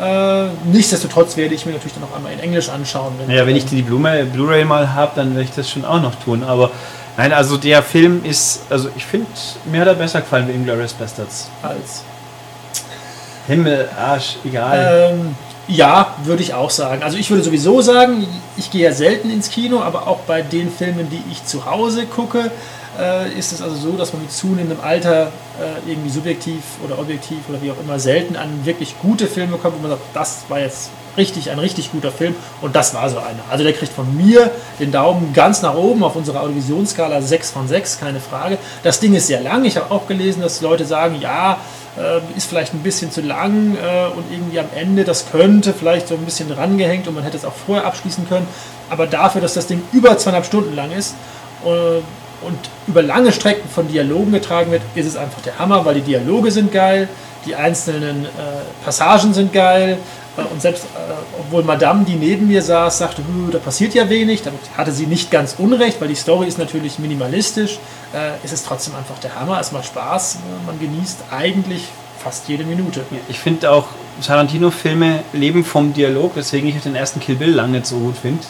Äh, 0.00 0.48
nichtsdestotrotz 0.70 1.36
werde 1.36 1.54
ich 1.54 1.64
mir 1.64 1.72
natürlich 1.72 1.94
dann 1.94 2.04
auch 2.04 2.14
einmal 2.14 2.32
in 2.32 2.40
Englisch 2.40 2.68
anschauen. 2.68 3.14
Naja, 3.26 3.46
wenn 3.46 3.56
ich 3.56 3.64
die 3.64 3.82
Blu-ray 3.82 4.24
Blu 4.24 4.64
mal 4.64 4.94
habe, 4.94 5.12
dann 5.16 5.30
werde 5.30 5.44
ich 5.44 5.54
das 5.54 5.70
schon 5.70 5.84
auch 5.84 6.02
noch 6.02 6.14
tun. 6.16 6.42
Aber 6.44 6.70
nein, 7.16 7.32
also 7.32 7.56
der 7.56 7.82
Film 7.82 8.24
ist, 8.24 8.62
also 8.68 8.90
ich 8.96 9.06
finde, 9.06 9.26
mir 9.64 9.80
hat 9.80 9.88
er 9.88 9.94
besser 9.94 10.20
gefallen 10.20 10.48
wie 10.48 10.52
Inglourious 10.52 10.92
Bastards. 10.92 11.48
als 11.62 12.02
Himmel, 13.46 13.88
Arsch, 13.96 14.36
egal. 14.44 15.12
Ähm, 15.12 15.36
ja, 15.68 16.14
würde 16.24 16.42
ich 16.42 16.54
auch 16.54 16.70
sagen. 16.70 17.02
Also 17.02 17.18
ich 17.18 17.30
würde 17.30 17.42
sowieso 17.42 17.80
sagen, 17.80 18.26
ich 18.56 18.70
gehe 18.70 18.84
ja 18.84 18.92
selten 18.92 19.30
ins 19.30 19.50
Kino, 19.50 19.80
aber 19.80 20.06
auch 20.06 20.20
bei 20.20 20.42
den 20.42 20.70
Filmen, 20.70 21.08
die 21.10 21.22
ich 21.30 21.44
zu 21.44 21.66
Hause 21.66 22.06
gucke, 22.06 22.50
äh, 22.98 23.32
ist 23.38 23.52
es 23.52 23.62
also 23.62 23.74
so, 23.76 23.92
dass 23.96 24.12
man 24.12 24.22
mit 24.22 24.32
zunehmendem 24.32 24.80
Alter 24.80 25.32
äh, 25.60 25.90
irgendwie 25.90 26.10
subjektiv 26.10 26.62
oder 26.84 26.98
objektiv 26.98 27.38
oder 27.48 27.60
wie 27.62 27.70
auch 27.70 27.80
immer 27.80 27.98
selten 27.98 28.36
an 28.36 28.64
wirklich 28.64 28.98
gute 29.00 29.26
Filme 29.26 29.58
kommt, 29.58 29.76
wo 29.76 29.82
man 29.82 29.90
sagt, 29.90 30.02
das 30.14 30.44
war 30.48 30.60
jetzt 30.60 30.90
richtig, 31.16 31.50
ein 31.50 31.58
richtig 31.58 31.92
guter 31.92 32.10
Film 32.10 32.34
und 32.60 32.76
das 32.76 32.94
war 32.94 33.08
so 33.08 33.18
einer. 33.18 33.40
Also 33.50 33.64
der 33.64 33.72
kriegt 33.72 33.92
von 33.92 34.16
mir 34.16 34.50
den 34.78 34.92
Daumen 34.92 35.32
ganz 35.32 35.62
nach 35.62 35.74
oben 35.74 36.04
auf 36.04 36.14
unserer 36.16 36.42
Audiovisionsskala 36.42 37.22
6 37.22 37.50
von 37.50 37.68
6, 37.68 37.98
keine 37.98 38.20
Frage. 38.20 38.58
Das 38.82 39.00
Ding 39.00 39.14
ist 39.14 39.26
sehr 39.26 39.40
lang. 39.40 39.64
Ich 39.64 39.76
habe 39.76 39.90
auch 39.90 40.06
gelesen, 40.06 40.42
dass 40.42 40.60
Leute 40.60 40.84
sagen, 40.84 41.18
ja, 41.20 41.58
äh, 41.98 42.20
ist 42.36 42.48
vielleicht 42.48 42.74
ein 42.74 42.82
bisschen 42.82 43.10
zu 43.10 43.20
lang 43.20 43.76
äh, 43.76 44.06
und 44.16 44.24
irgendwie 44.30 44.58
am 44.58 44.66
Ende, 44.74 45.04
das 45.04 45.30
könnte 45.30 45.72
vielleicht 45.72 46.08
so 46.08 46.14
ein 46.14 46.24
bisschen 46.24 46.50
rangehängt 46.50 47.08
und 47.08 47.14
man 47.14 47.24
hätte 47.24 47.36
es 47.36 47.44
auch 47.44 47.54
vorher 47.54 47.86
abschließen 47.86 48.28
können. 48.28 48.46
Aber 48.90 49.06
dafür, 49.06 49.40
dass 49.40 49.54
das 49.54 49.66
Ding 49.66 49.82
über 49.92 50.16
zweieinhalb 50.18 50.46
Stunden 50.46 50.74
lang 50.74 50.92
ist 50.92 51.14
äh, 51.64 51.68
und 51.68 52.58
über 52.86 53.02
lange 53.02 53.32
Strecken 53.32 53.68
von 53.68 53.88
Dialogen 53.88 54.32
getragen 54.32 54.70
wird, 54.70 54.82
ist 54.94 55.06
es 55.06 55.16
einfach 55.16 55.40
der 55.42 55.58
Hammer, 55.58 55.84
weil 55.84 55.94
die 55.96 56.02
Dialoge 56.02 56.50
sind 56.50 56.72
geil, 56.72 57.08
die 57.46 57.54
einzelnen 57.54 58.24
äh, 58.24 58.28
Passagen 58.84 59.32
sind 59.32 59.52
geil. 59.52 59.98
Äh, 60.36 60.42
Und 60.42 60.60
selbst, 60.62 60.84
äh, 60.84 60.88
obwohl 61.40 61.62
Madame, 61.62 62.04
die 62.04 62.14
neben 62.14 62.46
mir 62.48 62.62
saß, 62.62 62.98
sagte, 62.98 63.22
"Hm, 63.22 63.50
da 63.50 63.58
passiert 63.58 63.94
ja 63.94 64.08
wenig, 64.08 64.42
damit 64.42 64.60
hatte 64.76 64.92
sie 64.92 65.06
nicht 65.06 65.30
ganz 65.30 65.56
unrecht, 65.58 66.00
weil 66.00 66.08
die 66.08 66.14
Story 66.14 66.46
ist 66.46 66.58
natürlich 66.58 66.98
minimalistisch, 66.98 67.78
äh, 68.14 68.44
ist 68.44 68.52
es 68.52 68.64
trotzdem 68.64 68.94
einfach 68.94 69.18
der 69.18 69.34
Hammer, 69.38 69.60
es 69.60 69.72
macht 69.72 69.86
Spaß, 69.86 70.36
äh, 70.36 70.66
man 70.66 70.78
genießt 70.78 71.18
eigentlich 71.30 71.84
fast 72.22 72.48
jede 72.48 72.64
Minute. 72.64 73.02
Ich 73.28 73.38
finde 73.38 73.70
auch, 73.70 73.86
Tarantino-Filme 74.24 75.20
leben 75.32 75.64
vom 75.64 75.92
Dialog, 75.92 76.36
weswegen 76.36 76.68
ich 76.68 76.82
den 76.82 76.94
ersten 76.96 77.20
Kill 77.20 77.36
Bill 77.36 77.50
lange 77.50 77.78
nicht 77.78 77.86
so 77.86 77.96
gut 77.96 78.16
finde. 78.16 78.42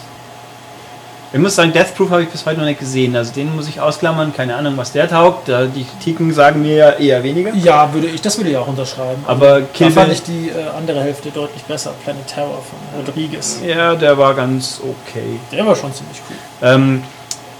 Ich 1.33 1.41
muss 1.41 1.57
sagen, 1.57 1.73
Death 1.73 1.95
Proof 1.97 2.11
habe 2.11 2.23
ich 2.23 2.29
bis 2.29 2.47
heute 2.47 2.59
noch 2.61 2.67
nicht 2.67 2.79
gesehen. 2.81 3.15
Also 3.17 3.33
den 3.33 3.55
muss 3.55 3.69
ich 3.69 3.81
ausklammern, 3.81 4.33
keine 4.33 4.55
Ahnung, 4.57 4.77
was 4.77 4.93
der 4.93 5.09
taugt. 5.09 5.49
Die 5.49 5.85
Kritiken 5.85 6.33
sagen 6.33 6.63
mir 6.63 6.77
ja 6.77 6.91
eher 6.93 7.23
weniger. 7.23 7.53
Ja, 7.55 7.93
würde 7.93 8.07
ich, 8.07 8.23
das 8.23 8.39
würde 8.39 8.51
ich 8.51 8.57
auch 8.57 8.69
unterschreiben. 8.69 9.23
Aber 9.27 9.61
da 9.61 9.67
Kill 9.75 9.91
fand 9.91 10.07
Bill, 10.07 10.15
ich 10.15 10.23
die 10.23 10.49
äh, 10.51 10.69
andere 10.79 11.01
Hälfte 11.03 11.31
deutlich 11.31 11.63
besser, 11.65 11.93
Planet 12.05 12.27
Terror 12.27 12.63
von 12.63 13.05
Rodriguez. 13.05 13.61
ja, 13.67 13.95
der 13.97 14.17
war 14.17 14.35
ganz 14.35 14.81
okay. 14.83 15.39
Der 15.53 15.67
war 15.67 15.75
schon 15.75 15.93
ziemlich 15.93 16.21
cool. 16.31 16.37
Ähm, 16.63 17.03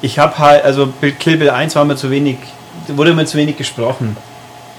ich 0.01 0.19
habe 0.19 0.39
halt, 0.39 0.65
also 0.65 0.89
Kill 1.19 1.37
Bill 1.37 1.51
1 1.51 1.75
war 1.75 1.85
mir 1.85 1.97
zu 1.97 2.11
wenig, 2.11 2.39
wurde 2.89 3.13
mir 3.15 3.27
zu 3.27 3.37
wenig 3.37 3.57
gesprochen. 3.57 4.17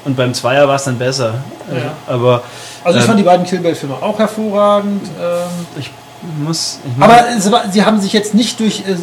Und 0.05 0.15
beim 0.15 0.33
Zweier 0.33 0.67
war 0.67 0.75
es 0.77 0.85
dann 0.85 0.97
besser. 0.97 1.33
Ja. 1.69 1.91
Aber 2.07 2.41
Also 2.83 2.97
ich 2.97 3.03
Ähm, 3.03 3.07
fand 3.07 3.19
die 3.19 3.23
beiden 3.23 3.45
Kill 3.45 3.59
Bill 3.59 3.75
Filme 3.75 3.95
auch 3.99 4.17
hervorragend. 4.17 5.03
Ähm, 5.19 5.49
ich 5.77 5.91
muss. 6.43 6.79
Aber 6.99 7.23
war, 7.51 7.71
sie 7.71 7.83
haben 7.83 8.01
sich 8.01 8.13
jetzt 8.13 8.33
nicht 8.33 8.59
durch 8.59 8.81
äh, 8.81 8.95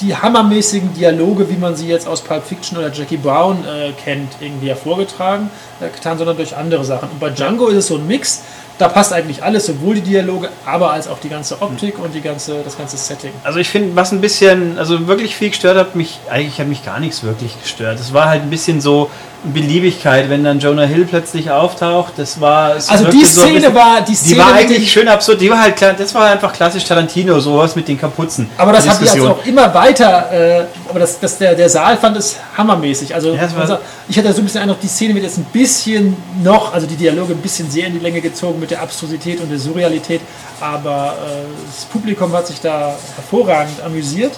die 0.00 0.16
hammermäßigen 0.16 0.94
Dialoge, 0.94 1.48
wie 1.48 1.56
man 1.56 1.76
sie 1.76 1.86
jetzt 1.86 2.08
aus 2.08 2.22
Pulp 2.22 2.44
Fiction 2.44 2.78
oder 2.78 2.92
Jackie 2.92 3.16
Brown 3.16 3.64
äh, 3.64 3.92
kennt, 3.92 4.32
irgendwie 4.40 4.68
hervorgetragen, 4.68 5.50
äh, 5.80 5.88
getan, 5.88 6.18
sondern 6.18 6.36
durch 6.36 6.56
andere 6.56 6.84
Sachen. 6.84 7.10
Und 7.10 7.20
bei 7.20 7.30
Django 7.30 7.68
ist 7.68 7.76
es 7.76 7.86
so 7.86 7.96
ein 7.96 8.06
Mix. 8.06 8.42
Da 8.78 8.88
passt 8.88 9.12
eigentlich 9.12 9.42
alles, 9.44 9.66
sowohl 9.66 9.96
die 9.96 10.00
Dialoge, 10.00 10.48
aber 10.66 10.92
als 10.92 11.06
auch 11.06 11.18
die 11.20 11.28
ganze 11.28 11.60
Optik 11.62 11.98
und 11.98 12.14
die 12.14 12.20
ganze, 12.20 12.56
das 12.64 12.76
ganze 12.76 12.96
Setting. 12.96 13.30
Also 13.44 13.58
ich 13.60 13.68
finde, 13.68 13.94
was 13.94 14.10
ein 14.12 14.20
bisschen, 14.20 14.78
also 14.78 15.06
wirklich 15.06 15.36
viel 15.36 15.50
gestört 15.50 15.76
hat 15.76 15.94
mich, 15.94 16.18
eigentlich 16.30 16.58
hat 16.58 16.66
mich 16.66 16.84
gar 16.84 16.98
nichts 16.98 17.22
wirklich 17.22 17.60
gestört. 17.62 18.00
Es 18.00 18.12
war 18.12 18.28
halt 18.28 18.42
ein 18.42 18.50
bisschen 18.50 18.80
so 18.80 19.10
Beliebigkeit, 19.44 20.30
wenn 20.30 20.44
dann 20.44 20.60
Jonah 20.60 20.84
Hill 20.84 21.04
plötzlich 21.04 21.50
auftaucht. 21.50 22.12
Das 22.16 22.40
war 22.40 22.74
Also 22.74 23.06
die 23.10 23.24
so 23.24 23.40
Szene 23.42 23.54
bisschen- 23.54 23.74
war 23.74 24.00
die 24.00 24.12
Die 24.12 24.16
Szene 24.16 24.38
war 24.38 24.46
mit 24.54 24.56
eigentlich 24.56 24.90
schön 24.92 25.08
absurd. 25.08 25.40
Die 25.40 25.50
war 25.50 25.60
halt 25.60 25.76
klar, 25.76 25.94
das 25.98 26.14
war 26.14 26.26
einfach 26.30 26.52
klassisch 26.52 26.84
Tarantino, 26.84 27.38
sowas 27.40 27.74
mit 27.74 27.88
den 27.88 27.98
Kapuzen. 28.00 28.48
Aber 28.56 28.72
das 28.72 28.84
Die 28.84 28.90
hat 28.90 29.00
die 29.02 29.08
also 29.10 29.30
auch 29.30 29.44
immer 29.46 29.74
weiter, 29.74 30.30
äh, 30.32 30.64
aber 30.88 31.00
das, 31.00 31.18
das, 31.18 31.38
der, 31.38 31.54
der 31.56 31.68
Saal 31.68 31.96
fand 31.96 32.16
es 32.16 32.36
hammermäßig. 32.56 33.12
Also 33.14 33.34
Ja, 33.34 33.50
war- 33.54 33.62
also, 33.62 33.78
ich 34.08 34.16
hatte 34.16 34.32
so 34.32 34.40
ein 34.40 34.44
bisschen 34.44 34.62
Eindruck, 34.62 34.80
die 34.80 34.86
Szene 34.88 35.12
wird 35.14 35.24
jetzt 35.24 35.38
ein 35.38 35.46
bisschen 35.52 36.16
noch, 36.42 36.72
also 36.72 36.86
die 36.86 36.96
Dialoge 36.96 37.32
ein 37.32 37.38
bisschen 37.42 37.68
sehr 37.68 37.88
in 37.88 37.94
die 37.94 37.98
Länge 37.98 38.20
gezogen 38.20 38.60
mit 38.62 38.70
der 38.70 38.80
Abstrusität 38.80 39.40
und 39.40 39.50
der 39.50 39.58
Surrealität, 39.58 40.22
aber 40.60 41.14
äh, 41.18 41.44
das 41.66 41.84
Publikum 41.84 42.32
hat 42.32 42.46
sich 42.46 42.60
da 42.60 42.96
hervorragend 43.16 43.82
amüsiert. 43.82 44.32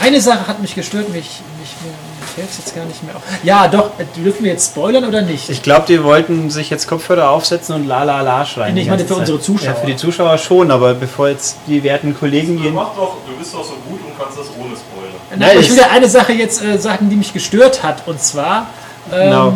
Eine 0.00 0.20
Sache 0.20 0.46
hat 0.46 0.60
mich 0.62 0.74
gestört, 0.74 1.08
mich, 1.10 1.40
mich, 1.60 1.70
fällt 2.34 2.48
es 2.50 2.58
jetzt 2.58 2.74
gar 2.74 2.84
nicht 2.84 3.02
mehr 3.02 3.16
auf. 3.16 3.22
Ja, 3.42 3.66
doch, 3.68 3.90
äh, 3.98 4.04
dürfen 4.16 4.44
wir 4.44 4.52
jetzt 4.52 4.70
spoilern 4.70 5.04
oder 5.04 5.22
nicht? 5.22 5.50
Ich 5.50 5.62
glaube, 5.62 5.86
die 5.88 6.02
wollten 6.04 6.50
sich 6.50 6.70
jetzt 6.70 6.86
Kopfhörer 6.86 7.30
aufsetzen 7.30 7.74
und 7.74 7.86
la 7.86 8.04
la 8.04 8.20
la 8.22 8.46
schreien. 8.46 8.74
Nee, 8.74 8.82
ich 8.82 8.88
meine 8.88 9.02
für 9.02 9.08
Zeit. 9.08 9.18
unsere 9.18 9.40
Zuschauer. 9.40 9.68
Ja, 9.68 9.74
für 9.74 9.86
die 9.86 9.96
Zuschauer 9.96 10.38
schon, 10.38 10.70
aber 10.70 10.94
bevor 10.94 11.28
jetzt 11.28 11.56
die 11.66 11.82
werten 11.82 12.16
Kollegen 12.16 12.62
gehen. 12.62 12.74
Mach 12.74 12.94
doch, 12.94 13.16
du 13.26 13.36
bist 13.36 13.52
doch 13.54 13.64
so 13.64 13.74
gut 13.88 14.00
und 14.06 14.16
kannst 14.18 14.38
das 14.38 14.46
ohne 14.56 14.74
Spoiler. 14.76 15.36
Nein, 15.36 15.58
ich 15.60 15.68
will 15.68 15.76
ja 15.76 15.88
eine 15.90 16.08
Sache 16.08 16.32
jetzt 16.32 16.62
äh, 16.62 16.78
sagen, 16.78 17.10
die 17.10 17.16
mich 17.16 17.32
gestört 17.32 17.82
hat. 17.82 18.06
Und 18.06 18.20
zwar, 18.22 18.68
ähm, 19.12 19.22
Genau. 19.30 19.52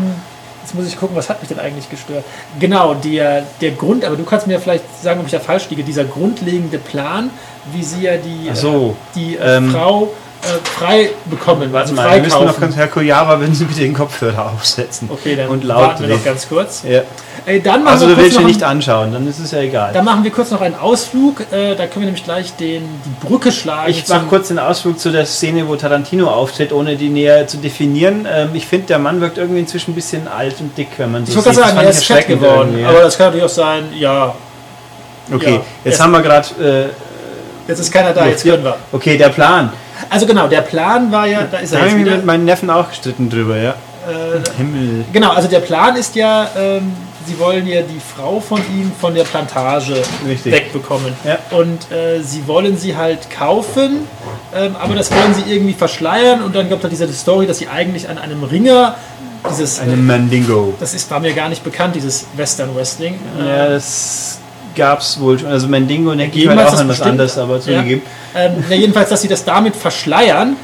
Jetzt 0.62 0.74
muss 0.74 0.86
ich 0.86 0.98
gucken, 0.98 1.16
was 1.16 1.28
hat 1.28 1.40
mich 1.40 1.48
denn 1.48 1.58
eigentlich 1.58 1.90
gestört? 1.90 2.24
Genau, 2.58 2.94
der, 2.94 3.44
der 3.60 3.72
Grund, 3.72 4.04
aber 4.04 4.16
du 4.16 4.24
kannst 4.24 4.46
mir 4.46 4.58
vielleicht 4.60 4.84
sagen, 5.02 5.20
ob 5.20 5.26
ich 5.26 5.32
da 5.32 5.40
falsch 5.40 5.68
liege, 5.70 5.82
dieser 5.82 6.04
grundlegende 6.04 6.78
Plan, 6.78 7.30
wie 7.72 7.82
sie 7.82 8.02
ja 8.02 8.16
die, 8.16 8.50
so. 8.54 8.96
äh, 9.14 9.18
die 9.18 9.36
äh, 9.36 9.56
Ähm, 9.56 9.70
Frau 9.70 10.10
äh, 10.42 10.68
frei 10.78 11.10
bekommen, 11.26 11.72
Warte 11.72 11.90
also 11.90 11.94
mal, 12.02 12.14
wir 12.16 12.22
müssen 12.22 12.44
noch 12.44 12.58
ganz 12.60 12.74
Herr 12.76 12.88
Kojava, 12.88 13.40
wenn 13.40 13.54
Sie 13.54 13.64
bitte 13.64 13.80
den 13.80 13.94
Kopfhörer 13.94 14.52
aufsetzen. 14.52 15.08
Okay, 15.10 15.36
dann 15.36 15.48
und 15.48 15.62
laut 15.64 15.80
warten 15.82 16.08
wir 16.08 16.16
noch 16.16 16.24
ganz 16.24 16.48
kurz. 16.48 16.82
Ja. 16.88 17.02
Ey, 17.46 17.60
dann 17.60 17.82
machen 17.82 17.94
Also 17.94 18.08
wir 18.08 18.14
du 18.16 18.22
willst 18.22 18.38
ihn 18.38 18.46
nicht 18.46 18.62
anschauen, 18.62 19.12
dann 19.12 19.26
ist 19.28 19.38
es 19.40 19.50
ja 19.50 19.58
egal. 19.60 19.92
Dann 19.92 20.04
machen 20.04 20.22
wir 20.22 20.30
kurz 20.30 20.50
noch 20.50 20.60
einen 20.60 20.74
Ausflug. 20.76 21.40
Äh, 21.52 21.74
da 21.74 21.86
können 21.86 22.00
wir 22.02 22.06
nämlich 22.06 22.24
gleich 22.24 22.54
den, 22.56 22.82
die 23.04 23.26
Brücke 23.26 23.50
schlagen. 23.50 23.90
Ich 23.90 24.06
mache 24.08 24.26
kurz 24.26 24.48
den 24.48 24.58
Ausflug 24.60 24.98
zu 25.00 25.10
der 25.10 25.26
Szene, 25.26 25.66
wo 25.66 25.74
Tarantino 25.76 26.28
auftritt, 26.28 26.72
ohne 26.72 26.96
die 26.96 27.08
näher 27.08 27.46
zu 27.48 27.56
definieren. 27.56 28.26
Ähm, 28.32 28.50
ich 28.54 28.66
finde, 28.66 28.86
der 28.88 28.98
Mann 29.00 29.20
wirkt 29.20 29.38
irgendwie 29.38 29.60
inzwischen 29.60 29.92
ein 29.92 29.94
bisschen 29.94 30.28
alt 30.28 30.56
und 30.60 30.76
dick, 30.78 30.88
wenn 30.98 31.10
man 31.10 31.26
so 31.26 31.30
Ich 31.30 31.34
sieht. 31.36 31.44
gerade 31.44 31.56
sagen, 31.56 31.76
Das 31.76 31.84
er 31.84 31.90
ist 31.90 32.00
ich 32.02 32.06
fett 32.08 32.26
geworden. 32.28 32.68
irgendwie. 32.72 32.84
Aber 32.84 33.00
das 33.00 33.16
kann 33.16 33.26
natürlich 33.28 33.46
auch 33.46 33.48
sein, 33.54 33.84
ja, 33.98 34.34
Okay, 35.32 35.54
ja. 35.54 35.60
jetzt 35.84 36.00
haben 36.00 36.10
wir 36.12 36.20
gerade. 36.20 36.48
jetzt 37.66 37.78
ist 37.80 37.92
keiner 37.92 38.12
da, 38.12 38.26
Äh, 38.26 38.30
jetzt 38.30 38.42
können 38.44 38.64
wir. 38.64 38.76
okay, 38.92 39.16
der 39.16 39.28
Plan. 39.30 39.72
Also 40.10 40.26
genau, 40.26 40.48
der 40.48 40.60
Plan 40.62 41.10
war 41.12 41.26
ja, 41.26 41.44
da 41.50 41.58
ist 41.58 41.72
Da 41.72 41.78
er 41.78 41.86
ich 41.86 41.90
jetzt 41.92 41.98
mich 41.98 42.06
wieder. 42.06 42.16
mit 42.16 42.26
meinen 42.26 42.44
Neffen 42.44 42.70
auch 42.70 42.88
gestritten 42.88 43.28
drüber, 43.30 43.56
ja. 43.56 43.70
Äh, 43.70 44.40
Himmel. 44.56 45.04
genau, 45.12 45.30
also 45.30 45.46
der 45.48 45.60
Plan 45.60 45.94
ist 45.96 46.16
ja, 46.16 46.48
ähm, 46.58 46.92
sie 47.24 47.38
wollen 47.38 47.66
ja 47.68 47.82
die 47.82 48.00
Frau 48.00 48.40
von 48.40 48.58
ihm 48.74 48.90
von 49.00 49.14
der 49.14 49.22
Plantage 49.22 49.94
Richtig. 50.26 50.52
wegbekommen. 50.52 51.12
Ja. 51.24 51.38
Und 51.56 51.90
äh, 51.92 52.20
sie 52.20 52.46
wollen 52.48 52.76
sie 52.76 52.96
halt 52.96 53.30
kaufen, 53.30 54.08
ähm, 54.54 54.74
aber 54.80 54.96
das 54.96 55.10
wollen 55.12 55.34
sie 55.34 55.42
irgendwie 55.54 55.74
verschleiern. 55.74 56.42
Und 56.42 56.56
dann 56.56 56.68
gibt 56.68 56.82
es 56.82 56.90
halt 56.90 56.92
diese 57.08 57.12
Story, 57.12 57.46
dass 57.46 57.58
sie 57.58 57.68
eigentlich 57.68 58.08
an 58.08 58.18
einem 58.18 58.42
Ringer, 58.42 58.96
dieses, 59.48 59.78
Eine 59.78 59.94
Mandingo. 59.96 60.74
das 60.80 60.94
ist, 60.94 61.08
war 61.10 61.20
mir 61.20 61.32
gar 61.32 61.48
nicht 61.48 61.62
bekannt, 61.62 61.94
dieses 61.94 62.26
Western 62.36 62.74
Wrestling. 62.74 63.14
äh, 63.40 63.46
Ja, 63.48 63.68
das 63.68 64.38
gab's 64.74 65.20
wohl 65.20 65.38
schon. 65.38 65.48
Also 65.48 65.66
ich 65.66 65.70
Gegeben 66.32 66.50
halt 66.50 66.60
hat's 66.60 66.68
auch 66.68 66.72
das 66.72 66.80
an 66.80 66.88
was 66.88 67.02
anderes, 67.02 67.38
aber 67.38 67.60
zugegeben. 67.60 68.02
Ähm, 68.34 68.64
ja, 68.68 68.76
jedenfalls, 68.76 69.10
dass 69.10 69.22
sie 69.22 69.28
das 69.28 69.44
damit 69.44 69.76
verschleiern 69.76 70.56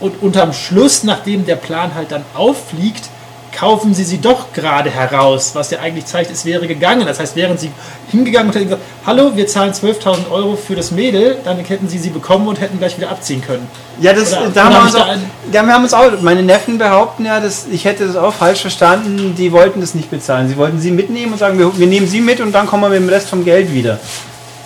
und 0.00 0.22
unterm 0.22 0.52
Schluss, 0.52 1.04
nachdem 1.04 1.46
der 1.46 1.56
Plan 1.56 1.94
halt 1.94 2.12
dann 2.12 2.24
auffliegt, 2.34 3.08
kaufen 3.56 3.94
sie 3.94 4.04
sie 4.04 4.18
doch 4.18 4.52
gerade 4.52 4.90
heraus, 4.90 5.54
was 5.54 5.70
ja 5.70 5.80
eigentlich 5.80 6.04
zeigt, 6.04 6.30
es 6.30 6.44
wäre 6.44 6.66
gegangen. 6.66 7.06
Das 7.06 7.18
heißt, 7.18 7.36
wären 7.36 7.56
sie 7.56 7.70
hingegangen 8.10 8.48
und 8.48 8.54
hätten 8.54 8.68
gesagt, 8.68 8.82
hallo, 9.06 9.36
wir 9.36 9.46
zahlen 9.46 9.72
12.000 9.72 10.30
Euro 10.30 10.56
für 10.56 10.74
das 10.74 10.90
Mädel, 10.90 11.38
dann 11.44 11.58
hätten 11.58 11.88
sie 11.88 11.98
sie 11.98 12.10
bekommen 12.10 12.48
und 12.48 12.60
hätten 12.60 12.78
gleich 12.78 12.96
wieder 12.98 13.08
abziehen 13.08 13.40
können. 13.40 13.66
Ja, 14.00 14.12
das, 14.12 14.32
Oder- 14.32 14.50
da, 14.50 14.64
haben 14.64 14.74
wir 14.74 14.82
uns 14.82 14.94
auch, 14.96 15.06
da 15.52 15.62
wir 15.62 15.72
haben 15.72 15.84
uns 15.84 15.94
auch, 15.94 16.20
meine 16.20 16.42
Neffen 16.42 16.76
behaupten 16.76 17.24
ja, 17.24 17.40
dass 17.40 17.66
ich 17.70 17.84
hätte 17.84 18.06
das 18.06 18.16
auch 18.16 18.34
falsch 18.34 18.60
verstanden, 18.60 19.34
die 19.38 19.52
wollten 19.52 19.80
das 19.80 19.94
nicht 19.94 20.10
bezahlen. 20.10 20.48
Sie 20.48 20.56
wollten 20.56 20.80
sie 20.80 20.90
mitnehmen 20.90 21.32
und 21.32 21.38
sagen, 21.38 21.58
wir, 21.58 21.78
wir 21.78 21.86
nehmen 21.86 22.08
sie 22.08 22.20
mit 22.20 22.40
und 22.40 22.52
dann 22.52 22.66
kommen 22.66 22.82
wir 22.82 22.88
mit 22.90 22.98
dem 22.98 23.08
Rest 23.08 23.28
vom 23.28 23.44
Geld 23.44 23.72
wieder. 23.72 24.00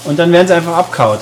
Und 0.04 0.18
dann 0.18 0.32
werden 0.32 0.48
sie 0.48 0.54
einfach 0.54 0.76
abkaut. 0.76 1.20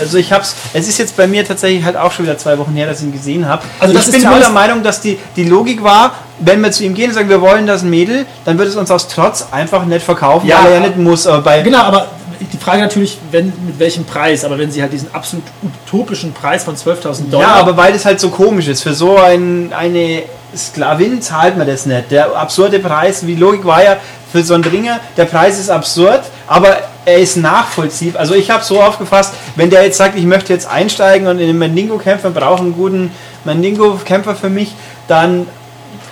Also 0.00 0.18
ich 0.18 0.32
hab's, 0.32 0.54
es 0.72 0.88
ist 0.88 0.98
jetzt 0.98 1.16
bei 1.16 1.26
mir 1.26 1.44
tatsächlich 1.46 1.84
halt 1.84 1.96
auch 1.96 2.12
schon 2.12 2.24
wieder 2.24 2.38
zwei 2.38 2.58
Wochen 2.58 2.72
her, 2.74 2.86
dass 2.86 3.00
ich 3.00 3.06
ihn 3.06 3.12
gesehen 3.12 3.48
habe. 3.48 3.62
Also 3.78 3.94
ich 3.98 4.10
bin 4.10 4.26
auch 4.26 4.38
der 4.38 4.50
Meinung, 4.50 4.82
dass 4.82 5.00
die, 5.00 5.18
die 5.36 5.44
Logik 5.44 5.82
war, 5.82 6.14
wenn 6.38 6.60
wir 6.60 6.70
zu 6.70 6.84
ihm 6.84 6.94
gehen 6.94 7.10
und 7.10 7.14
sagen, 7.14 7.28
wir 7.28 7.40
wollen 7.40 7.66
das 7.66 7.82
Mädel, 7.82 8.26
dann 8.44 8.58
wird 8.58 8.68
es 8.68 8.76
uns 8.76 8.90
aus 8.90 9.08
Trotz 9.08 9.46
einfach 9.50 9.84
nicht 9.84 10.04
verkaufen, 10.04 10.46
Ja, 10.46 10.62
weil 10.62 10.72
er 10.72 10.80
ja 10.80 10.80
nicht 10.80 10.98
muss. 10.98 11.26
Aber 11.26 11.42
bei, 11.42 11.62
Genau, 11.62 11.80
aber 11.80 12.08
die 12.52 12.58
Frage 12.58 12.82
natürlich, 12.82 13.18
wenn, 13.30 13.46
mit 13.64 13.78
welchem 13.78 14.04
Preis, 14.04 14.44
aber 14.44 14.58
wenn 14.58 14.70
sie 14.70 14.82
halt 14.82 14.92
diesen 14.92 15.12
absolut 15.14 15.44
utopischen 15.62 16.32
Preis 16.32 16.64
von 16.64 16.76
12.000 16.76 17.30
Dollar 17.30 17.48
Ja, 17.48 17.54
aber 17.54 17.76
weil 17.76 17.92
das 17.92 18.04
halt 18.04 18.20
so 18.20 18.28
komisch 18.28 18.68
ist. 18.68 18.82
Für 18.82 18.94
so 18.94 19.16
ein, 19.16 19.72
eine 19.72 20.24
Sklavin 20.54 21.22
zahlt 21.22 21.56
man 21.56 21.66
das 21.66 21.86
nicht. 21.86 22.10
Der 22.10 22.36
absurde 22.36 22.78
Preis, 22.78 23.20
die 23.20 23.34
Logik 23.34 23.64
war 23.64 23.82
ja, 23.82 23.96
für 24.30 24.42
so 24.42 24.54
einen 24.54 24.64
Ringer, 24.64 25.00
der 25.16 25.24
Preis 25.24 25.58
ist 25.58 25.70
absurd, 25.70 26.22
aber 26.46 26.76
er 27.06 27.18
ist 27.18 27.36
nachvollziehbar. 27.36 28.20
Also 28.20 28.34
ich 28.34 28.50
habe 28.50 28.62
so 28.62 28.82
aufgefasst, 28.82 29.32
wenn 29.54 29.70
der 29.70 29.84
jetzt 29.84 29.96
sagt, 29.96 30.18
ich 30.18 30.24
möchte 30.24 30.52
jetzt 30.52 30.68
einsteigen 30.68 31.28
und 31.28 31.38
in 31.38 31.46
den 31.46 31.58
Mandingo 31.58 31.96
kämpfen, 31.98 32.34
brauche 32.34 32.62
einen 32.62 32.74
guten 32.74 33.12
Mandingo-Kämpfer 33.44 34.34
für 34.34 34.50
mich, 34.50 34.74
dann 35.08 35.46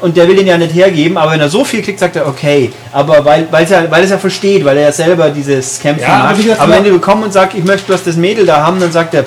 und 0.01 0.17
der 0.17 0.29
will 0.29 0.37
den 0.37 0.47
ja 0.47 0.59
nicht 0.59 0.75
hergeben, 0.75 1.17
aber 1.17 1.33
wenn 1.33 1.41
er 1.41 1.49
so 1.49 1.65
viel 1.65 1.81
kriegt, 1.81 1.99
sagt 1.99 2.17
er, 2.17 2.27
okay. 2.27 2.73
Aber 2.93 3.25
weil, 3.25 3.47
weil, 3.51 3.65
er, 3.71 3.91
weil 3.91 4.05
es 4.05 4.11
ja 4.11 4.19
versteht, 4.19 4.65
weil 4.65 4.77
er 4.77 4.85
ja 4.85 4.93
selber 4.93 5.31
dieses 5.31 5.81
Kämpfen 5.81 6.03
Ja, 6.03 6.17
aber 6.17 6.29
macht. 6.31 6.43
gesagt, 6.43 6.61
aber 6.61 6.73
wenn 6.75 6.85
die 6.85 6.91
bekommen 6.91 7.25
und 7.25 7.33
sagt, 7.33 7.55
ich 7.55 7.65
möchte 7.65 7.87
bloß 7.87 8.05
das 8.05 8.17
Mädel 8.17 8.45
da 8.45 8.67
haben, 8.67 8.79
dann 8.81 8.93
sagt 8.93 9.15
er, 9.15 9.25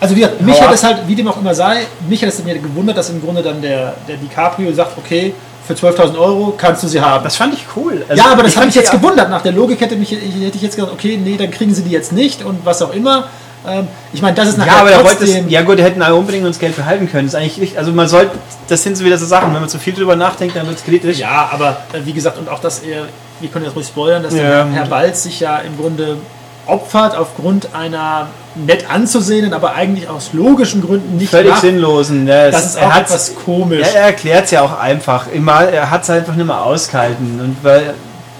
Also 0.00 0.16
wie 0.16 0.26
mich 0.40 0.60
hat 0.60 0.74
es 0.74 0.82
halt, 0.82 0.98
wie 1.06 1.14
dem 1.14 1.28
auch 1.28 1.40
immer 1.40 1.54
sei, 1.54 1.86
mich 2.08 2.20
hat 2.22 2.28
es 2.28 2.42
mir 2.42 2.58
gewundert, 2.58 2.96
dass 2.96 3.10
im 3.10 3.22
Grunde 3.22 3.42
dann 3.42 3.62
der, 3.62 3.94
der 4.08 4.16
DiCaprio 4.16 4.72
sagt, 4.72 4.98
okay, 4.98 5.32
für 5.66 5.74
12.000 5.74 6.18
Euro 6.18 6.54
kannst 6.56 6.82
du 6.82 6.88
sie 6.88 7.00
haben. 7.00 7.24
das 7.24 7.36
fand 7.36 7.54
ich 7.54 7.64
cool. 7.76 8.04
Also 8.08 8.22
ja, 8.22 8.30
aber 8.30 8.42
das 8.42 8.54
fand 8.54 8.66
mich 8.66 8.74
jetzt 8.74 8.92
gewundert. 8.92 9.30
Nach 9.30 9.42
der 9.42 9.52
Logik 9.52 9.80
hätte, 9.80 9.96
mich, 9.96 10.10
hätte 10.12 10.24
ich 10.54 10.62
jetzt 10.62 10.76
gesagt, 10.76 10.92
okay, 10.92 11.18
nee, 11.22 11.36
dann 11.36 11.50
kriegen 11.50 11.74
sie 11.74 11.82
die 11.82 11.90
jetzt 11.90 12.12
nicht 12.12 12.44
und 12.44 12.64
was 12.64 12.82
auch 12.82 12.92
immer. 12.92 13.28
Ähm, 13.66 13.88
ich 14.12 14.22
meine, 14.22 14.36
das 14.36 14.48
ist 14.48 14.58
nachher 14.58 14.72
Ja, 14.74 14.80
aber 14.80 14.90
er 14.92 15.00
trotzdem... 15.02 15.46
es, 15.46 15.52
ja 15.52 15.62
gut, 15.62 15.78
die 15.78 15.82
hätten 15.82 16.00
alle 16.02 16.14
und 16.14 16.30
das 16.44 16.58
Geld 16.58 16.76
behalten 16.76 17.10
können. 17.10 17.26
Das 17.26 17.34
ist 17.34 17.40
eigentlich. 17.40 17.78
Also 17.78 17.92
man 17.92 18.06
sollte, 18.08 18.32
das 18.68 18.82
sind 18.82 18.96
so 18.96 19.04
wieder 19.04 19.18
so 19.18 19.26
Sachen, 19.26 19.52
wenn 19.52 19.60
man 19.60 19.68
zu 19.68 19.78
viel 19.78 19.94
drüber 19.94 20.14
nachdenkt, 20.14 20.56
dann 20.56 20.66
wird 20.66 20.78
es 20.78 20.84
kritisch. 20.84 21.18
Ja, 21.18 21.48
aber 21.52 21.78
äh, 21.92 21.98
wie 22.04 22.12
gesagt, 22.12 22.38
und 22.38 22.48
auch, 22.48 22.60
dass 22.60 22.80
er, 22.80 23.06
wir 23.40 23.48
können 23.48 23.64
jetzt 23.64 23.74
ruhig 23.74 23.86
spoilern, 23.86 24.22
dass 24.22 24.34
Ja. 24.34 24.42
der 24.42 24.66
Herr 24.66 24.86
Balz 24.86 25.24
sich 25.24 25.40
ja 25.40 25.58
im 25.58 25.76
Grunde 25.76 26.18
opfert 26.66 27.16
aufgrund 27.16 27.74
einer 27.74 28.28
nett 28.64 28.88
anzusehenden, 28.90 29.52
aber 29.52 29.74
eigentlich 29.74 30.08
aus 30.08 30.32
logischen 30.32 30.80
Gründen 30.80 31.16
nicht 31.18 31.30
Völlig 31.30 31.50
nach- 31.52 31.60
sinnlosen. 31.60 32.26
Ja, 32.26 32.50
Das 32.50 32.60
es- 32.64 32.70
ist 32.70 32.76
er 32.76 32.88
auch 32.88 32.96
etwas 32.96 33.34
komisch. 33.44 33.80
Ja, 33.92 34.00
er 34.00 34.06
erklärt 34.06 34.44
es 34.46 34.50
ja 34.52 34.62
auch 34.62 34.78
einfach. 34.78 35.26
Immer, 35.32 35.64
er 35.68 35.90
hat 35.90 36.02
es 36.04 36.10
einfach 36.10 36.34
nicht 36.34 36.46
mehr 36.46 36.62
ausgehalten. 36.62 37.40
Und 37.40 37.56
weil 37.62 37.94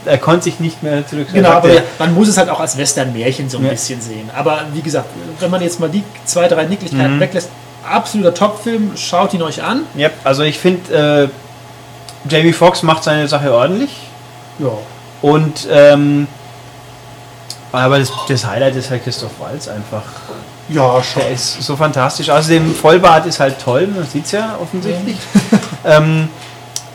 er 0.07 0.19
konnte 0.19 0.45
sich 0.45 0.61
nicht 0.61 0.83
mehr 0.83 1.07
zurück. 1.07 1.27
Genau, 1.33 1.51
er 1.51 1.57
aber 1.57 1.69
man 1.99 2.15
muss 2.15 2.29
es 2.29 2.37
halt 2.39 2.49
auch 2.49 2.61
als 2.61 2.79
Western-Märchen 2.79 3.51
so 3.51 3.59
ein 3.59 3.65
Ja. 3.65 3.71
bisschen 3.71 4.01
sehen. 4.01 4.31
Aber 4.37 4.61
wie 4.73 4.81
gesagt, 4.81 5.07
wenn 5.41 5.51
man 5.51 5.61
jetzt 5.61 5.81
mal 5.81 5.89
die 5.91 6.03
zwei, 6.25 6.49
drei 6.49 6.65
Nicklichkeiten 6.65 7.17
Mhm. 7.17 7.21
weglässt, 7.21 7.51
absoluter 7.89 8.33
Top-Film, 8.33 8.93
schaut 8.97 9.35
ihn 9.35 9.43
euch 9.43 9.63
an. 9.63 9.83
ja, 9.97 10.09
also 10.25 10.43
ich 10.45 10.59
finde, 10.59 11.29
äh, 12.29 12.29
Jamie 12.33 12.53
Foxx 12.53 12.83
macht 12.83 13.05
seine 13.05 13.29
Sache 13.29 13.53
ordentlich. 13.53 13.91
Ja. 14.59 14.71
Und 15.23 15.67
ähm, 15.71 16.27
aber 17.73 17.99
das, 17.99 18.11
das 18.29 18.45
Highlight 18.47 18.77
ist 18.77 18.91
halt 18.91 19.05
Christoph 19.05 19.33
Walz 19.39 19.69
einfach. 19.69 20.03
Ja, 20.69 21.03
schon. 21.03 21.23
Der 21.23 21.33
ist 21.33 21.63
so 21.63 21.77
fantastisch. 21.77 22.29
Außerdem 22.31 22.75
Vollbart 22.75 23.27
ist 23.27 23.39
halt 23.41 23.61
toll, 23.61 23.87
man 23.87 24.05
sieht 24.07 24.25
es 24.25 24.33
ja 24.33 24.57
offensichtlich. 24.61 25.17
ähm, 25.85 26.29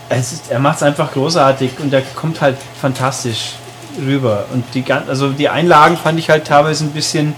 ist, 0.09 0.49
er 0.51 0.59
macht 0.59 0.77
es 0.77 0.83
einfach 0.83 1.11
großartig 1.13 1.71
und 1.79 1.93
er 1.93 2.01
kommt 2.01 2.41
halt 2.41 2.57
fantastisch 2.81 3.53
rüber. 4.05 4.45
Und 4.53 4.65
die 4.73 4.83
also 4.91 5.29
die 5.29 5.47
Einlagen 5.47 5.95
fand 5.97 6.19
ich 6.19 6.29
halt 6.29 6.45
teilweise 6.45 6.83
ein 6.85 6.91
bisschen. 6.91 7.33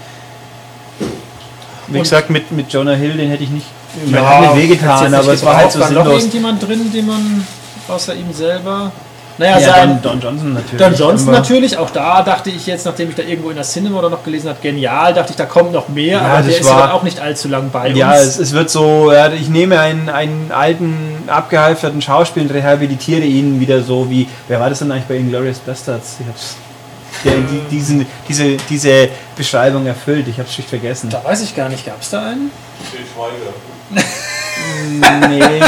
Wie 1.86 1.98
Und- 1.98 2.02
gesagt, 2.02 2.30
mit, 2.30 2.50
mit 2.50 2.72
Jonah 2.72 2.94
Hill, 2.94 3.16
den 3.16 3.30
hätte 3.30 3.44
ich 3.44 3.50
nicht, 3.50 3.66
Ja, 4.06 4.22
man 4.22 4.28
hat 4.28 4.40
nicht 4.40 4.56
wehgetan, 4.56 5.14
aber 5.14 5.32
es 5.34 5.44
war 5.44 5.56
halt 5.56 5.70
so 5.70 5.78
War 5.80 5.88
sinnlos. 5.88 6.14
irgendjemand 6.18 6.66
drin, 6.66 6.90
den 6.92 7.06
man 7.06 7.46
außer 7.86 8.14
ihm 8.14 8.32
selber. 8.32 8.90
Naja, 9.36 9.58
Ja, 9.58 9.72
sein, 9.72 10.00
Don, 10.00 10.20
Don 10.20 10.20
Johnson 10.20 10.52
natürlich. 10.54 10.78
Don 10.78 10.94
Johnson 10.94 11.32
natürlich, 11.32 11.76
auch 11.76 11.90
da 11.90 12.22
dachte 12.22 12.50
ich 12.50 12.66
jetzt, 12.66 12.84
nachdem 12.86 13.08
ich 13.10 13.16
da 13.16 13.22
irgendwo 13.24 13.50
in 13.50 13.56
der 13.56 13.64
Cinema 13.64 13.98
oder 13.98 14.08
noch 14.10 14.22
gelesen 14.22 14.48
habe, 14.48 14.58
genial, 14.62 15.12
dachte 15.12 15.30
ich, 15.30 15.36
da 15.36 15.44
kommt 15.46 15.72
noch 15.72 15.88
mehr, 15.88 16.18
Ja, 16.18 16.20
aber 16.22 16.36
das 16.38 16.46
der 16.46 16.60
ist 16.60 16.66
ja 16.68 16.92
auch 16.92 17.02
nicht 17.02 17.18
allzu 17.18 17.48
lang 17.48 17.70
bei 17.70 17.88
Ja, 17.88 18.12
uns. 18.12 18.20
es, 18.20 18.38
es 18.38 18.52
wird 18.52 18.70
so, 18.70 19.12
ja, 19.12 19.32
ich 19.32 19.48
nehme 19.48 19.80
einen, 19.80 20.08
einen 20.08 20.52
alten, 20.52 21.24
abgehalfterten 21.26 22.00
Schauspieler 22.00 22.46
und 22.46 22.52
rehabilitiere 22.54 23.22
ihn 23.22 23.58
wieder 23.60 23.82
so 23.82 24.08
wie, 24.08 24.28
wer 24.46 24.60
war 24.60 24.68
das 24.70 24.78
denn 24.78 24.92
eigentlich 24.92 25.04
bei 25.06 25.16
Inglourious 25.16 25.58
Bastards? 25.58 26.16
Ich 26.20 26.26
hab's, 26.28 26.56
der 27.24 27.32
die, 27.34 27.60
diesen, 27.70 28.06
diese, 28.28 28.56
diese 28.68 29.08
Beschreibung 29.36 29.86
erfüllt, 29.86 30.28
ich 30.28 30.38
hab's 30.38 30.54
schlicht 30.54 30.68
vergessen. 30.68 31.10
da 31.10 31.24
weiß 31.24 31.42
ich 31.42 31.56
gar 31.56 31.68
nicht, 31.68 31.84
gab 31.86 32.00
es 32.00 32.10
da 32.10 32.22
einen? 32.22 32.50
Til 32.90 33.00
Schweiger. 33.12 33.52
Nee. 35.28 35.60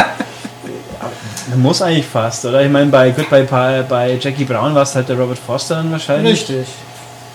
Muss 1.56 1.82
eigentlich 1.82 2.06
fast, 2.06 2.44
oder? 2.44 2.62
Ich 2.62 2.70
meine, 2.70 2.90
bei, 2.90 3.10
gut, 3.10 3.30
bei, 3.30 3.42
bei, 3.82 4.18
Jackie 4.20 4.44
Brown 4.44 4.74
war 4.74 4.82
es 4.82 4.94
halt 4.94 5.08
der 5.08 5.16
Robert 5.18 5.38
Foster 5.38 5.76
dann 5.76 5.92
wahrscheinlich. 5.92 6.40
Richtig. 6.40 6.66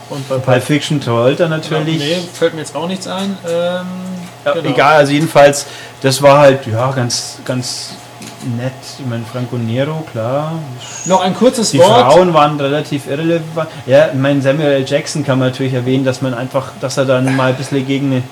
Und 0.10 0.28
bei 0.28 0.38
Pulp 0.38 0.64
Fiction 0.64 1.00
Travolta 1.00 1.48
natürlich. 1.48 1.98
Nee, 1.98 2.18
fällt 2.34 2.54
mir 2.54 2.60
jetzt 2.62 2.76
auch 2.76 2.88
nichts 2.88 3.08
ein. 3.08 3.38
Ähm, 3.48 3.86
Ja, 4.44 4.54
genau. 4.54 4.70
Egal, 4.70 4.96
also 4.98 5.14
jedenfalls, 5.14 5.66
das 6.02 6.22
war 6.22 6.40
halt, 6.40 6.66
ja, 6.68 6.92
ganz, 6.92 7.38
ganz 7.46 7.92
nett. 8.58 8.74
Ich 9.00 9.06
meine, 9.06 9.24
Franco 9.24 9.56
Nero, 9.56 10.04
klar. 10.12 10.54
Noch 11.06 11.22
ein 11.22 11.36
kurzes 11.36 11.72
Die 11.72 11.80
Wort. 11.80 12.14
Frauen 12.14 12.34
waren 12.34 12.60
relativ 12.60 13.08
irrelevant. 13.08 13.70
Ja, 13.86 14.08
ich 14.08 14.20
meine, 14.20 14.42
Samuel 14.42 14.72
L. 14.72 14.86
Jackson 14.86 15.24
kann 15.24 15.40
man 15.40 15.50
natürlich 15.50 15.74
erwähnen, 15.74 16.04
dass 16.04 16.22
man 16.22 16.34
einfach, 16.34 16.72
dass 16.82 16.98
er 16.98 17.06
dann 17.06 17.36
mal 17.36 17.50
ein 17.52 17.56
bisschen 17.56 17.86
gegen 17.86 18.08
eine, 18.12 18.24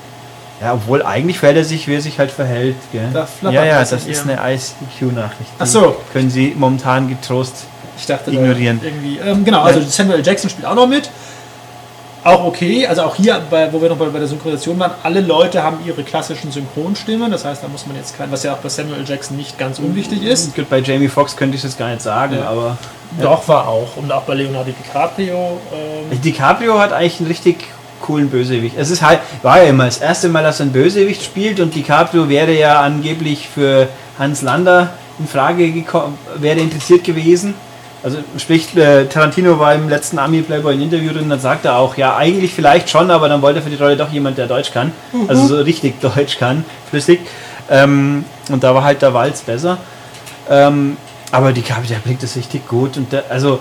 Ja, 0.62 0.74
obwohl 0.74 1.04
eigentlich 1.04 1.39
verhält 1.39 1.58
er 1.58 1.63
sich, 1.63 1.88
wie 1.88 1.96
er 1.96 2.01
sich 2.01 2.20
halt 2.20 2.32
verhält. 2.32 2.75
Gell? 2.92 3.10
Ja, 3.44 3.63
ja, 3.63 3.80
das 3.80 4.06
ist 4.06 4.24
eine 4.28 4.34
ICQ-Nachricht. 4.34 5.51
Ach 5.58 5.66
so. 5.66 5.96
Können 6.12 6.30
Sie 6.30 6.54
momentan 6.58 7.08
getrost. 7.08 7.66
Ich 7.98 8.06
dachte, 8.06 8.32
Ignorieren. 8.32 8.80
Irgendwie. 8.84 9.18
Ähm, 9.20 9.44
genau, 9.44 9.62
also 9.63 9.82
Samuel 9.82 10.25
Jackson 10.25 10.50
spielt 10.50 10.66
auch 10.66 10.75
noch 10.75 10.88
mit. 10.88 11.10
Auch 12.24 12.44
okay, 12.46 12.86
also 12.86 13.04
auch 13.04 13.16
hier, 13.16 13.42
bei, 13.50 13.72
wo 13.72 13.82
wir 13.82 13.88
noch 13.88 13.96
bei, 13.98 14.06
bei 14.08 14.20
der 14.20 14.28
Synchronisation 14.28 14.78
waren, 14.78 14.92
alle 15.04 15.22
Leute 15.22 15.63
haben 15.63 15.78
ihre 15.86 16.04
klassischen 16.04 16.51
Synchronstimmen. 16.51 17.32
Das 17.32 17.46
heißt, 17.46 17.63
da 17.63 17.70
muss 17.70 17.88
man 17.88 17.96
jetzt 17.96 18.18
kein, 18.18 18.30
was 18.30 18.44
ja 18.44 18.54
auch 18.54 18.58
bei 18.58 18.68
Samuel 18.68 19.06
Jackson 19.08 19.38
nicht 19.38 19.58
ganz 19.58 19.80
unwichtig 19.80 20.24
ist. 20.24 20.54
Gut, 20.54 20.70
bei 20.70 20.80
Jamie 20.80 21.08
Foxx 21.08 21.38
könnte 21.38 21.56
ich 21.56 21.63
es 21.63 21.72
jetzt 21.72 21.80
gar 21.80 21.89
nicht 21.89 22.01
sagen, 22.01 22.36
Ja. 22.36 22.50
aber. 22.50 22.78
Doch, 23.22 23.48
war 23.48 23.68
auch. 23.68 23.96
Und 23.96 24.12
auch 24.12 24.24
bei 24.24 24.34
Leonardo 24.36 24.72
DiCaprio. 24.72 25.60
Ähm, 26.12 26.22
DiCaprio 26.22 26.78
hat 26.78 26.92
eigentlich 26.94 27.20
einen 27.20 27.28
richtig 27.28 27.66
coolen 28.01 28.29
Bösewicht. 28.29 28.75
Es 28.77 28.89
ist 28.89 29.01
halt, 29.01 29.20
war 29.41 29.62
ja 29.62 29.70
immer 29.70 29.86
das 29.86 30.00
erste 30.00 30.29
Mal, 30.29 30.44
dass 30.44 30.60
er 30.60 30.65
einen 30.65 30.74
Bösewicht 30.74 31.24
spielt 31.24 31.60
und 31.60 31.75
DiCaprio 31.75 32.29
wäre 32.29 32.53
ja 32.58 32.82
angeblich 32.82 33.48
für 33.48 33.88
Hans 34.18 34.41
Lander 34.41 34.91
in 35.20 35.27
Frage 35.27 35.72
gekommen, 35.72 36.18
wäre 36.38 36.60
interessiert 36.60 37.03
gewesen. 37.03 37.53
Also 38.01 38.20
sprich, 38.38 38.75
äh, 38.77 39.06
Tarantino 39.06 39.60
war 39.60 39.75
im 39.75 39.89
letzten 39.89 40.20
Army 40.20 40.41
Playboy 40.41 40.74
ein 40.74 40.82
Interview 40.82 41.12
drin, 41.12 41.29
dann 41.29 41.39
sagt 41.39 41.65
er 41.65 41.77
auch, 41.77 41.98
ja, 41.98 42.15
eigentlich 42.15 42.53
vielleicht 42.53 42.89
schon, 42.89 43.12
aber 43.12 43.27
dann 43.27 43.41
wollte 43.41 43.60
er 43.60 43.63
für 43.63 43.70
die 43.70 43.75
Rolle 43.75 43.98
doch 43.98 44.10
jemand, 44.10 44.38
der 44.38 44.48
Deutsch 44.48 44.72
kann. 44.72 44.94
Also 45.27 45.48
so 45.48 45.58
richtig 45.58 46.00
Deutsch 46.01 46.38
kann, 46.38 46.63
flüssig. 46.89 47.20
Ähm, 47.70 48.24
und 48.50 48.63
da 48.63 48.74
war 48.74 48.84
halt 48.84 49.01
der 49.01 49.13
Walz 49.13 49.41
besser. 49.41 49.77
Ähm, 50.50 50.96
aber 51.32 51.51
DiCaprio, 51.51 51.89
der 51.89 51.98
bringt 51.98 52.24
das 52.24 52.38
richtig 52.38 52.68
gut. 52.68 52.96
Und 52.96 53.12
der, 53.12 53.25
also 53.29 53.60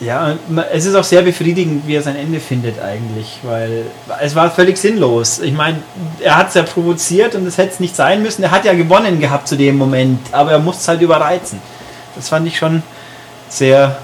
ja, 0.00 0.34
es 0.72 0.86
ist 0.86 0.94
auch 0.94 1.04
sehr 1.04 1.22
befriedigend, 1.22 1.86
wie 1.86 1.94
er 1.94 2.02
sein 2.02 2.16
Ende 2.16 2.40
findet 2.40 2.80
eigentlich, 2.80 3.38
weil 3.42 3.84
es 4.20 4.34
war 4.34 4.50
völlig 4.50 4.78
sinnlos. 4.78 5.40
Ich 5.40 5.52
meine, 5.52 5.78
er 6.20 6.36
hat 6.36 6.48
es 6.48 6.54
ja 6.54 6.62
provoziert 6.62 7.34
und 7.34 7.46
es 7.46 7.58
hätte 7.58 7.74
es 7.74 7.80
nicht 7.80 7.94
sein 7.94 8.22
müssen. 8.22 8.42
Er 8.42 8.50
hat 8.50 8.64
ja 8.64 8.72
gewonnen 8.72 9.20
gehabt 9.20 9.46
zu 9.46 9.56
dem 9.56 9.76
Moment, 9.76 10.20
aber 10.32 10.52
er 10.52 10.58
musste 10.58 10.80
es 10.80 10.88
halt 10.88 11.02
überreizen. 11.02 11.60
Das 12.16 12.30
fand 12.30 12.46
ich 12.46 12.56
schon 12.56 12.82
sehr 13.48 13.98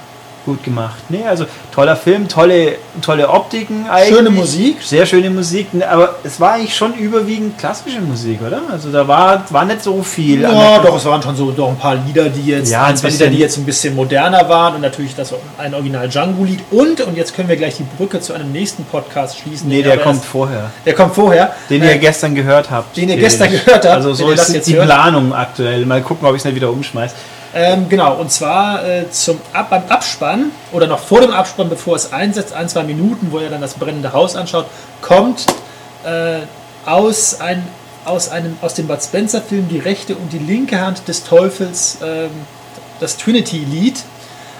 gut 0.47 0.65
gemacht. 0.65 0.97
Nee, 1.11 1.25
also 1.29 1.45
toller 1.75 1.95
Film, 1.97 2.26
tolle, 2.29 2.76
tolle 3.03 3.29
Optiken 3.29 3.85
eigentlich. 3.91 4.17
Schöne 4.17 4.31
Musik. 4.31 4.76
Sehr 4.83 5.05
schöne 5.05 5.29
Musik, 5.29 5.67
aber 5.87 6.15
es 6.25 6.41
war 6.41 6.53
eigentlich 6.55 6.75
schon 6.75 6.95
überwiegend 6.95 7.59
klassische 7.59 8.00
Musik, 8.00 8.38
oder? 8.47 8.62
Also 8.73 8.91
da 8.91 9.07
war, 9.07 9.45
war 9.50 9.65
nicht 9.67 9.83
so 9.83 10.03
viel. 10.03 10.41
Ja, 10.41 10.79
doch, 10.79 10.97
es 10.97 11.05
waren 11.05 11.21
schon 11.23 11.37
so 11.37 11.50
doch 11.50 11.69
ein 11.69 11.76
paar 11.76 11.97
Lieder, 11.97 12.31
die 12.31 12.47
jetzt, 12.47 12.71
Ja, 12.71 12.85
ein, 12.87 12.97
zwei 12.97 13.09
Lieder, 13.11 13.26
die 13.26 13.38
jetzt 13.38 13.59
ein 13.59 13.67
bisschen 13.67 13.95
moderner 13.95 14.49
waren 14.49 14.76
und 14.76 14.81
natürlich 14.81 15.15
das 15.15 15.35
ein 15.59 15.75
Original 15.75 16.09
Django-Lied. 16.09 16.61
Und, 16.71 17.00
und 17.03 17.17
jetzt 17.17 17.35
können 17.37 17.49
wir 17.50 17.57
gleich 17.57 17.76
die 17.76 17.87
Brücke 17.99 18.21
zu 18.21 18.33
einem 18.33 18.53
nächsten 18.53 18.85
Podcast 18.85 19.38
schließen. 19.38 19.69
Nee, 19.69 19.83
der 19.83 19.99
kommt 19.99 20.17
erst- 20.21 20.26
vorher. 20.26 20.71
der 20.87 20.95
kommt 20.95 21.15
vorher. 21.15 21.53
Den 21.69 21.83
Äh, 21.83 21.93
ihr 21.93 21.99
gestern 21.99 22.35
gehört 22.35 22.71
habt. 22.71 22.97
den 22.97 23.09
ihr 23.09 23.17
gestern 23.17 23.50
gehört 23.50 23.85
habt, 23.85 23.87
Also 23.87 24.15
so 24.15 24.31
ist 24.31 24.55
jetzt 24.55 24.69
die 24.69 24.75
hört. 24.76 24.87
Planung 24.87 25.35
aktuell. 25.35 25.85
Mal 25.85 26.00
gucken, 26.03 26.26
ob 26.29 26.35
ich 26.35 26.41
es 26.41 26.45
nicht 26.45 26.55
wieder 26.55 26.71
umschmeiß. 26.71 27.12
Ähm, 27.59 27.89
genau, 27.89 28.17
und 28.17 28.31
zwar 28.31 28.87
äh, 28.87 29.11
zum 29.11 29.41
Ab 29.55 29.71
beim 29.71 29.85
Abspann 29.89 30.51
oder 30.73 30.87
noch 30.87 30.99
vor 30.99 31.23
dem 31.23 31.31
Abspann, 31.31 31.71
bevor 31.71 31.97
es 31.97 32.13
einsetzt, 32.13 32.53
ein, 32.53 32.69
zwei 32.69 32.83
Minuten, 32.83 33.29
wo 33.31 33.39
er 33.39 33.49
dann 33.49 33.63
das 33.63 33.73
brennende 33.73 34.13
Haus 34.13 34.37
anschaut, 34.37 34.67
kommt 35.01 35.47
äh, 36.05 36.41
aus, 36.85 37.41
ein, 37.41 37.67
aus, 38.05 38.29
einem, 38.29 38.59
aus 38.61 38.75
dem 38.75 38.87
Bud 38.87 39.03
Spencer-Film 39.03 39.71
die 39.71 39.79
rechte 39.79 40.17
und 40.17 40.35
die 40.35 40.39
linke 40.39 40.79
Hand 40.79 41.09
des 41.09 41.25
Teufels 41.25 41.97
ähm, 42.05 42.29
das 43.01 43.17
Trinity-Lied, 43.17 44.01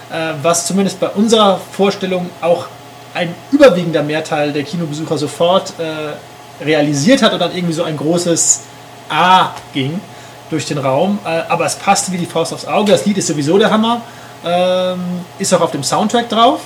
äh, 0.09 0.33
was 0.41 0.65
zumindest 0.65 0.99
bei 0.99 1.09
unserer 1.09 1.61
Vorstellung 1.71 2.31
auch 2.41 2.65
ein 3.13 3.35
überwiegender 3.51 4.01
Mehrteil 4.01 4.53
der 4.53 4.63
Kinobesucher 4.63 5.19
sofort 5.19 5.71
äh, 5.77 6.63
realisiert 6.65 7.21
hat 7.21 7.31
und 7.31 7.39
dann 7.39 7.55
irgendwie 7.55 7.75
so 7.75 7.83
ein 7.83 7.95
großes 7.95 8.61
A 9.07 9.51
ging 9.71 10.01
durch 10.49 10.65
den 10.65 10.77
Raum. 10.77 11.19
Äh, 11.25 11.41
aber 11.49 11.65
es 11.65 11.75
passte 11.75 12.11
wie 12.11 12.17
die 12.17 12.25
Faust 12.25 12.53
aufs 12.53 12.65
Auge. 12.65 12.91
Das 12.91 13.05
Lied 13.05 13.17
ist 13.17 13.27
sowieso 13.27 13.57
der 13.57 13.69
Hammer. 13.69 14.01
Ähm, 14.45 14.99
ist 15.39 15.53
auch 15.53 15.61
auf 15.61 15.71
dem 15.71 15.83
Soundtrack 15.83 16.29
drauf. 16.29 16.61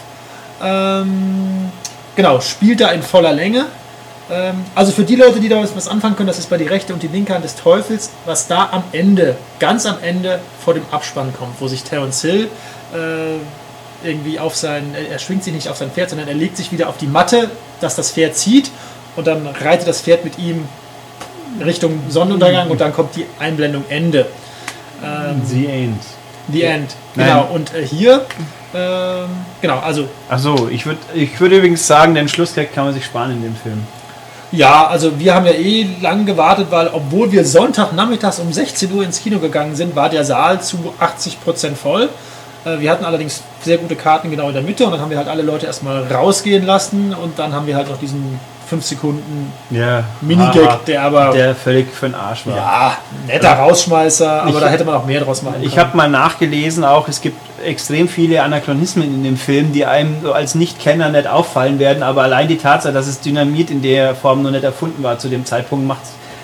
Ähm, 0.62 1.72
genau, 2.16 2.40
spielt 2.42 2.82
da 2.82 2.90
in 2.90 3.02
voller 3.02 3.32
Länge. 3.32 3.66
Ähm, 4.30 4.64
also 4.76 4.92
für 4.92 5.04
die 5.04 5.16
Leute, 5.16 5.40
die 5.40 5.50
da 5.50 5.62
was, 5.62 5.88
anfangen 5.88 6.16
können, 6.16 6.28
das 6.28 6.40
ist 6.40 6.50
bei 6.50 6.58
die 6.58 6.68
rechte 6.68 6.94
und 6.94 7.04
die 7.04 7.08
linke 7.08 7.34
Hand 7.34 7.44
des 7.44 7.56
Teufels, 7.56 8.12
was 8.26 8.48
da 8.48 8.70
am 8.72 8.84
Ende, 8.92 9.36
ganz 9.60 9.86
am 9.86 9.98
Ende 10.02 10.40
vor 10.64 10.74
dem 10.74 10.84
Abspann 10.92 11.34
kommt, 11.38 11.60
wo 11.60 11.68
sich 11.68 11.84
Terence 11.84 12.22
Hill 12.22 12.50
äh, 12.94 14.08
irgendwie 14.08 14.40
auf 14.40 14.56
sein, 14.56 14.96
er 14.96 15.20
schwingt 15.20 15.44
sich 15.44 15.54
nicht 15.54 15.70
auf 15.70 15.78
sein 15.78 15.92
Pferd, 15.92 16.10
sondern 16.10 16.28
er 16.28 16.34
legt 16.34 16.58
sich 16.58 16.72
wieder 16.72 16.90
auf 16.90 16.98
die 16.98 17.08
Matte, 17.08 17.52
dass 17.82 17.96
das 17.96 18.12
Pferd 18.12 18.36
zieht 18.36 18.72
und 19.16 19.28
dann 19.28 19.46
reitet 19.48 19.88
das 19.88 20.02
Pferd 20.02 20.24
mit 20.24 20.40
ihm 20.40 20.68
Richtung 21.64 22.00
Sonnenuntergang 22.10 22.70
und 22.70 22.82
dann 22.82 22.94
kommt 22.94 23.16
die 23.16 23.26
Einblendung 23.40 23.84
Ende. 23.90 24.28
Ähm, 25.04 25.42
The 25.46 25.66
End. 25.68 26.02
The 26.52 26.64
End. 26.64 26.96
Nein. 27.16 27.28
Genau. 27.28 27.48
Und 27.54 27.74
äh, 27.74 27.86
hier, 27.86 28.26
ähm, 28.74 29.30
genau, 29.62 29.80
also 29.80 30.08
Achso, 30.30 30.70
ich 30.70 30.86
würde 30.86 31.00
ich 31.14 31.40
würd 31.40 31.52
übrigens 31.52 31.86
sagen, 31.86 32.16
den 32.16 32.28
Schlussgag 32.30 32.74
kann 32.74 32.86
man 32.86 32.94
sich 32.94 33.06
sparen 33.06 33.32
in 33.32 33.42
dem 33.44 33.56
Film. 33.56 33.84
Ja, 34.52 34.88
also 34.88 35.18
wir 35.18 35.34
haben 35.34 35.46
ja 35.46 35.54
eh 35.54 35.88
lang 36.02 36.26
gewartet, 36.26 36.68
weil 36.72 36.90
obwohl 36.92 37.32
wir 37.32 37.46
Sonntagnachmittags 37.46 38.40
um 38.40 38.52
16 38.52 38.92
Uhr 38.92 39.04
ins 39.04 39.22
Kino 39.22 39.40
gegangen 39.40 39.76
sind, 39.76 39.96
war 39.96 40.10
der 40.10 40.26
Saal 40.26 40.62
zu 40.62 40.94
80% 41.00 41.76
voll. 41.76 42.10
Äh, 42.66 42.80
Wir 42.80 42.92
hatten 42.92 43.06
allerdings 43.06 43.44
sehr 43.64 43.78
gute 43.78 43.96
Karten 43.96 44.30
genau 44.30 44.50
in 44.50 44.54
der 44.54 44.64
Mitte 44.64 44.86
und 44.86 44.92
dann 44.92 45.00
haben 45.00 45.10
wir 45.10 45.18
halt 45.18 45.30
alle 45.30 45.42
Leute 45.42 45.68
erstmal 45.68 46.04
rausgehen 46.04 46.66
lassen 46.66 47.14
und 47.14 47.40
dann 47.40 47.54
haben 47.54 47.66
wir 47.66 47.76
halt 47.76 47.90
noch 47.90 47.98
diesen 47.98 48.40
5 48.72 48.86
Sekunden 48.86 49.52
Ja. 49.70 50.06
Minigag, 50.22 50.86
der 50.86 51.02
aber 51.04 51.32
Der 51.34 51.54
völlig 51.54 51.92
für 51.94 52.06
den 52.08 52.16
Arsch 52.16 52.48
war. 52.48 52.56
ja, 52.56 52.98
netter 53.28 53.52
Rausschmeißer, 53.52 54.44
aber 54.44 54.50
Ich- 54.50 54.60
da 54.60 54.70
hätte 54.70 54.86
man 54.86 54.96
auch 54.96 55.06
mehr 55.06 55.20
draus 55.20 55.42
machen 55.42 55.56
Ich 55.62 55.72
können. 55.76 55.88
habe 55.88 55.98
mal 55.98 56.10
nachgelesen, 56.10 56.86
auch 56.86 57.10
es 57.10 57.20
gibt 57.20 57.38
extrem 57.66 58.08
viele 58.08 58.42
Anachronismen 58.42 59.04
in 59.14 59.24
dem 59.26 59.36
Film, 59.36 59.74
die 59.74 59.86
einem 59.86 60.16
so 60.24 60.32
als 60.32 60.56
Nichtkenner 60.56 61.10
nicht 61.10 61.28
auffallen 61.28 61.80
werden, 61.80 62.02
aber 62.02 62.24
allein 62.24 62.48
die 62.48 62.58
Tatsache, 62.58 62.94
dass 62.94 63.08
es 63.08 63.20
Dynamit 63.20 63.70
in 63.72 63.82
der 63.82 64.16
Form 64.16 64.42
noch 64.42 64.52
nicht 64.52 64.64
erfunden 64.64 65.04
war 65.04 65.20
zu 65.20 65.28
dem 65.28 65.46
Zeitpunkt, 65.46 65.86
macht 65.86 66.02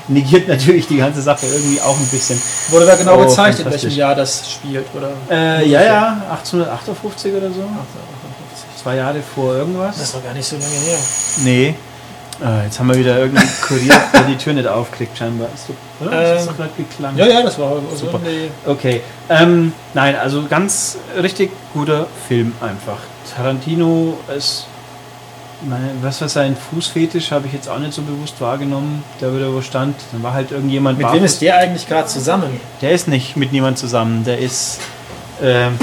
negiert 0.10 0.48
natürlich 0.50 0.86
die 0.88 0.98
ganze 0.98 1.22
Sache 1.22 1.46
irgendwie 1.46 1.80
auch 1.80 1.96
ein 1.98 2.08
bisschen. 2.08 2.42
Wurde 2.72 2.86
da 2.88 2.96
genau 2.98 3.16
Oh, 3.16 3.24
gezeigt, 3.24 3.60
in 3.60 3.72
welchem. 3.72 3.90
Jahr 3.92 4.16
das 4.16 4.52
spielt, 4.52 4.86
oder? 4.94 5.12
Äh, 5.32 5.66
ja, 5.66 5.82
ja, 5.82 6.18
1858 6.30 7.34
oder 7.34 7.48
so. 7.48 7.64
Zwei 8.84 8.96
Jahre 8.98 9.18
vor 9.36 9.56
irgendwas. 9.56 9.96
Das 9.96 10.06
ist 10.06 10.16
doch 10.16 10.24
gar 10.24 10.34
nicht 10.34 10.46
so 10.48 10.56
lange 10.56 10.68
her. 10.68 10.98
Nee. 11.44 11.76
Ah, 12.44 12.64
jetzt 12.64 12.80
haben 12.80 12.88
wir 12.90 12.96
wieder 12.98 13.18
irgendeinen 13.18 13.50
Kurier, 13.68 13.94
der 14.14 14.22
die 14.24 14.36
Tür 14.38 14.54
nicht 14.54 14.68
aufkriegt, 14.68 15.18
scheinbar. 15.18 15.48
Ist 15.56 15.68
so, 15.68 15.76
oder? 16.06 16.12
Das 16.12 16.44
Ähm, 16.44 16.50
ist 16.50 16.58
gerade 16.58 16.70
geklangen. 16.78 17.18
Ja, 17.18 17.26
ja, 17.26 17.42
das 17.42 17.58
war 17.58 17.74
Super. 17.96 18.20
irgendwie- 18.24 18.52
Okay. 18.66 19.02
Ähm, 19.30 19.74
nein, 19.96 20.16
also 20.16 20.44
ganz 20.48 20.98
richtig 21.20 21.50
guter 21.74 22.06
Film 22.28 22.54
einfach. 22.62 23.00
Tarantino 23.36 24.18
ist. 24.36 24.68
Meine, 25.68 25.90
was 26.04 26.22
war 26.22 26.30
sein 26.30 26.56
Fußfetisch, 26.56 27.32
habe 27.32 27.48
ich 27.48 27.54
jetzt 27.54 27.68
auch 27.68 27.80
nicht 27.80 27.92
so 27.94 28.04
bewusst 28.04 28.40
wahrgenommen, 28.40 29.04
der 29.20 29.36
wieder 29.36 29.52
wo 29.52 29.60
stand. 29.62 29.96
Dann 30.12 30.22
war 30.22 30.34
halt 30.34 30.52
irgendjemand 30.52 31.00
Mit 31.00 31.12
wem 31.12 31.24
ist 31.24 31.42
der 31.42 31.58
eigentlich 31.58 31.88
gerade 31.88 32.08
zusammen? 32.08 32.60
Der 32.84 32.92
ist 32.92 33.08
nicht 33.08 33.36
mit 33.36 33.52
niemand 33.52 33.80
zusammen, 33.80 34.24
der 34.24 34.38
ist 34.38 34.80
ähm, 35.42 35.74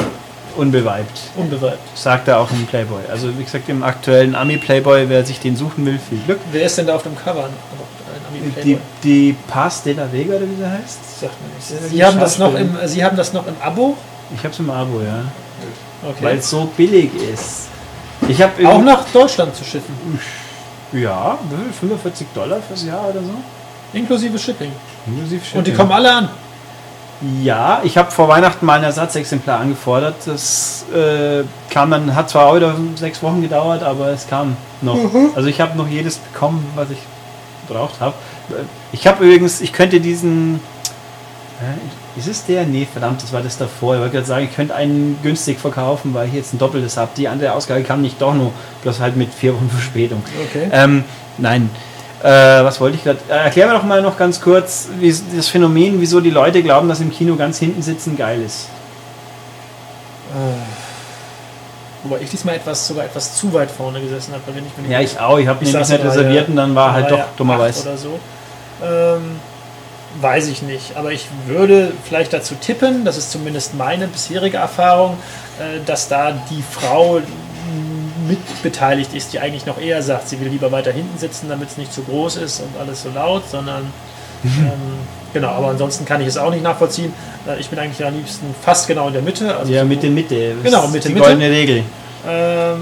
unbeweibt. 0.56 1.20
Unbeweibt. 1.36 1.78
Sagt 1.96 2.28
er 2.28 2.38
auch 2.40 2.50
im 2.50 2.66
Playboy. 2.66 3.00
Also 3.10 3.36
wie 3.38 3.44
gesagt, 3.44 3.68
im 3.68 3.82
aktuellen 3.82 4.34
Ami-Playboy, 4.34 5.08
wer 5.08 5.24
sich 5.24 5.40
den 5.40 5.56
suchen 5.56 5.84
will, 5.86 5.98
viel 5.98 6.18
Glück. 6.18 6.40
Wer 6.52 6.64
ist 6.66 6.78
denn 6.78 6.86
da 6.86 6.96
auf 6.96 7.02
dem 7.02 7.16
Cover? 7.16 7.48
Die, 8.64 8.78
die 9.02 9.36
Paz 9.46 9.82
de 9.82 9.94
la 9.94 10.10
Vega, 10.10 10.34
oder 10.34 10.48
wie 10.48 10.56
sie 10.56 10.66
heißt? 10.68 11.20
Sagt 11.20 11.34
mir 11.40 11.54
nichts. 11.54 11.68
die 11.90 11.96
Sie 11.96 12.04
haben, 12.04 12.18
das 12.18 12.38
noch 12.38 12.54
im. 12.54 12.76
Sie 12.86 13.04
haben 13.04 13.16
das 13.16 13.32
noch 13.32 13.46
im 13.46 13.54
Abo? 13.60 13.96
Ich 14.34 14.38
habe 14.40 14.50
es 14.50 14.58
im 14.58 14.70
Abo, 14.70 15.00
ja. 15.00 15.24
Okay. 16.02 16.24
Weil 16.24 16.38
es 16.38 16.50
so 16.50 16.70
billig 16.76 17.10
ist. 17.32 17.68
Ich 18.28 18.40
habe 18.42 18.66
Auch 18.68 18.82
nach 18.82 19.04
Deutschland 19.12 19.54
zu 19.54 19.64
schiffen. 19.64 19.94
Ja, 20.92 21.38
wie 21.50 21.64
viel? 21.64 21.88
45 21.88 22.26
Dollar 22.34 22.60
fürs 22.66 22.84
Jahr 22.84 23.08
oder 23.08 23.20
so. 23.20 23.34
Inklusive 23.92 24.38
Shipping. 24.38 24.72
Inklusive 25.06 25.40
Und 25.56 25.66
die 25.66 25.70
Shipping. 25.70 25.76
kommen 25.76 25.92
alle 25.92 26.12
an. 26.12 26.28
Ja, 27.42 27.80
ich 27.84 27.96
habe 27.96 28.10
vor 28.10 28.28
Weihnachten 28.28 28.66
mal 28.66 28.78
ein 28.78 28.84
Ersatzexemplar 28.84 29.60
angefordert. 29.60 30.16
Das 30.26 30.84
äh, 30.94 31.44
kam 31.70 31.90
dann, 31.90 32.14
hat 32.14 32.28
zwar 32.28 32.46
auch 32.46 32.56
wieder 32.56 32.74
sechs 32.96 33.22
Wochen 33.22 33.40
gedauert, 33.40 33.82
aber 33.82 34.08
es 34.08 34.26
kam 34.28 34.56
noch. 34.82 34.98
Also 35.34 35.48
ich 35.48 35.60
habe 35.60 35.76
noch 35.76 35.88
jedes 35.88 36.18
bekommen, 36.18 36.66
was 36.74 36.90
ich 36.90 36.98
gebraucht 37.66 38.00
habe. 38.00 38.14
Ich 38.92 39.06
habe 39.06 39.24
übrigens, 39.24 39.60
ich 39.60 39.72
könnte 39.72 40.00
diesen. 40.00 40.60
Äh, 41.60 42.18
ist 42.18 42.28
es 42.28 42.44
der? 42.44 42.64
Nee, 42.64 42.86
verdammt, 42.90 43.22
das 43.22 43.32
war 43.32 43.42
das 43.42 43.58
davor. 43.58 43.94
Ich 43.94 44.00
wollte 44.00 44.14
gerade 44.14 44.26
sagen, 44.26 44.44
ich 44.44 44.54
könnte 44.54 44.74
einen 44.74 45.18
günstig 45.22 45.58
verkaufen, 45.58 46.14
weil 46.14 46.28
ich 46.28 46.34
jetzt 46.34 46.52
ein 46.52 46.58
doppeltes 46.58 46.96
habe. 46.96 47.10
Die 47.16 47.26
andere 47.26 47.52
Ausgabe 47.52 47.82
kam 47.82 48.02
nicht 48.02 48.20
doch 48.20 48.34
nur, 48.34 48.52
bloß 48.82 49.00
halt 49.00 49.16
mit 49.16 49.32
vier 49.32 49.54
Wochen 49.54 49.68
Verspätung. 49.70 50.22
Okay. 50.48 50.68
Ähm, 50.70 51.04
nein. 51.38 51.70
Äh, 52.24 52.64
was 52.64 52.80
wollte 52.80 52.96
ich 52.96 53.04
gerade? 53.04 53.18
Äh, 53.28 53.44
erklär 53.44 53.66
mir 53.66 53.74
doch 53.74 53.82
mal 53.84 54.00
noch 54.00 54.16
ganz 54.16 54.40
kurz, 54.40 54.88
wie 54.98 55.14
das 55.36 55.48
Phänomen, 55.48 56.00
wieso 56.00 56.20
die 56.20 56.30
Leute 56.30 56.62
glauben, 56.62 56.88
dass 56.88 57.00
im 57.00 57.12
Kino 57.12 57.36
ganz 57.36 57.58
hinten 57.58 57.82
sitzen 57.82 58.16
geil 58.16 58.40
ist. 58.42 58.68
Wobei 62.02 62.20
ich 62.20 62.30
diesmal 62.30 62.56
etwas, 62.56 62.86
sogar 62.86 63.04
etwas 63.04 63.36
zu 63.36 63.52
weit 63.54 63.70
vorne 63.70 64.00
gesessen 64.00 64.34
habe. 64.34 64.42
Wenn 64.54 64.64
ich 64.66 64.76
mir 64.76 64.92
Ja, 64.92 65.00
ich 65.00 65.18
auch. 65.18 65.38
Ich 65.38 65.46
habe 65.46 65.64
Ich 65.64 65.72
nämlich 65.72 65.88
nicht 65.88 66.04
reserviert 66.04 66.48
und 66.48 66.56
dann 66.56 66.74
war 66.74 66.92
halt 66.92 67.10
doch 67.10 67.24
dummerweise. 67.36 67.88
Oder 67.88 67.96
so. 67.96 68.18
Ähm, 68.82 69.36
weiß 70.20 70.48
ich 70.48 70.62
nicht. 70.62 70.96
Aber 70.96 71.12
ich 71.12 71.28
würde 71.46 71.92
vielleicht 72.04 72.32
dazu 72.32 72.56
tippen, 72.56 73.04
das 73.04 73.16
ist 73.16 73.30
zumindest 73.30 73.74
meine 73.74 74.06
bisherige 74.06 74.58
Erfahrung, 74.58 75.16
äh, 75.58 75.80
dass 75.86 76.08
da 76.08 76.32
die 76.50 76.62
Frau 76.62 77.20
mitbeteiligt 78.28 79.14
ist, 79.14 79.32
die 79.32 79.40
eigentlich 79.40 79.66
noch 79.66 79.80
eher 79.80 80.02
sagt, 80.02 80.28
sie 80.28 80.40
will 80.40 80.48
lieber 80.48 80.70
weiter 80.72 80.92
hinten 80.92 81.18
sitzen, 81.18 81.48
damit 81.48 81.70
es 81.70 81.76
nicht 81.78 81.92
zu 81.92 82.02
groß 82.02 82.36
ist 82.36 82.60
und 82.60 82.70
alles 82.80 83.02
so 83.02 83.10
laut, 83.14 83.48
sondern 83.48 83.82
ähm, 84.44 84.72
genau, 85.32 85.48
aber 85.48 85.68
ansonsten 85.68 86.04
kann 86.04 86.20
ich 86.20 86.26
es 86.28 86.36
auch 86.36 86.50
nicht 86.50 86.62
nachvollziehen. 86.62 87.12
Äh, 87.48 87.58
Ich 87.60 87.68
bin 87.70 87.78
eigentlich 87.78 88.04
am 88.06 88.14
liebsten 88.14 88.54
fast 88.62 88.86
genau 88.86 89.06
in 89.08 89.14
der 89.14 89.22
Mitte. 89.22 89.56
Also 89.56 89.72
Ja, 89.72 89.80
so- 89.80 89.86
Mitte, 89.86 90.08
Mitte. 90.10 90.54
Genau, 90.62 90.86
Mitte, 90.88 91.08
Die 91.08 91.14
Mitte. 91.14 91.26
goldene 91.26 91.50
Regel. 91.50 91.82
Ähm, 92.26 92.78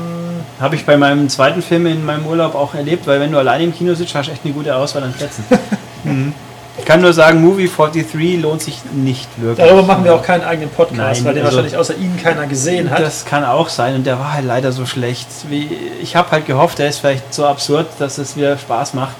Habe 0.61 0.75
ich 0.77 0.85
bei 0.85 0.97
meinem 0.97 1.29
zweiten 1.29 1.63
Film 1.63 1.87
in 1.87 2.05
meinem 2.05 2.27
Urlaub 2.27 2.55
auch 2.55 2.75
erlebt, 2.75 3.07
weil 3.07 3.21
wenn 3.21 3.31
du 3.33 3.39
alleine 3.39 3.65
im 3.65 3.75
Kino 3.75 3.95
sitzt, 3.95 4.15
hast 4.15 4.27
du 4.29 4.33
echt 4.33 4.45
eine 4.45 4.53
gute 4.55 4.75
Auswahl 4.75 5.03
an 5.05 5.13
Plätzen. 5.13 5.45
mhm. 6.05 6.35
Ich 6.79 6.87
kann 6.87 7.03
nur 7.03 7.13
sagen, 7.13 7.43
Movie 7.43 7.69
43 7.69 8.41
lohnt 8.41 8.63
sich 8.63 8.79
nicht 8.95 9.29
wirklich. 9.37 9.67
darüber 9.67 9.83
machen 9.83 10.05
wir 10.05 10.15
auch 10.15 10.23
keinen 10.23 10.43
eigenen 10.43 10.71
Podcast, 10.71 10.99
Nein, 10.99 11.25
weil 11.25 11.35
den 11.35 11.45
also- 11.45 11.57
wahrscheinlich 11.59 11.77
außer 11.79 11.97
Ihnen 11.97 12.19
keiner 12.23 12.47
gesehen 12.47 12.91
hat. 12.91 13.01
Das 13.01 13.25
kann 13.27 13.45
auch 13.45 13.69
sein 13.69 13.95
und 13.95 14.07
der 14.07 14.19
war 14.19 14.33
halt 14.33 14.47
leider 14.47 14.73
so 14.73 14.87
schlecht. 14.87 15.27
Wie, 15.51 15.69
ich 16.01 16.17
habe 16.17 16.31
halt 16.31 16.47
gehofft, 16.47 16.79
der 16.79 16.89
ist 16.89 16.99
vielleicht 16.99 17.35
so 17.35 17.45
absurd, 17.47 17.87
dass 17.99 18.17
es 18.19 18.37
wieder 18.37 18.57
Spaß 18.57 18.95
macht. 18.95 19.15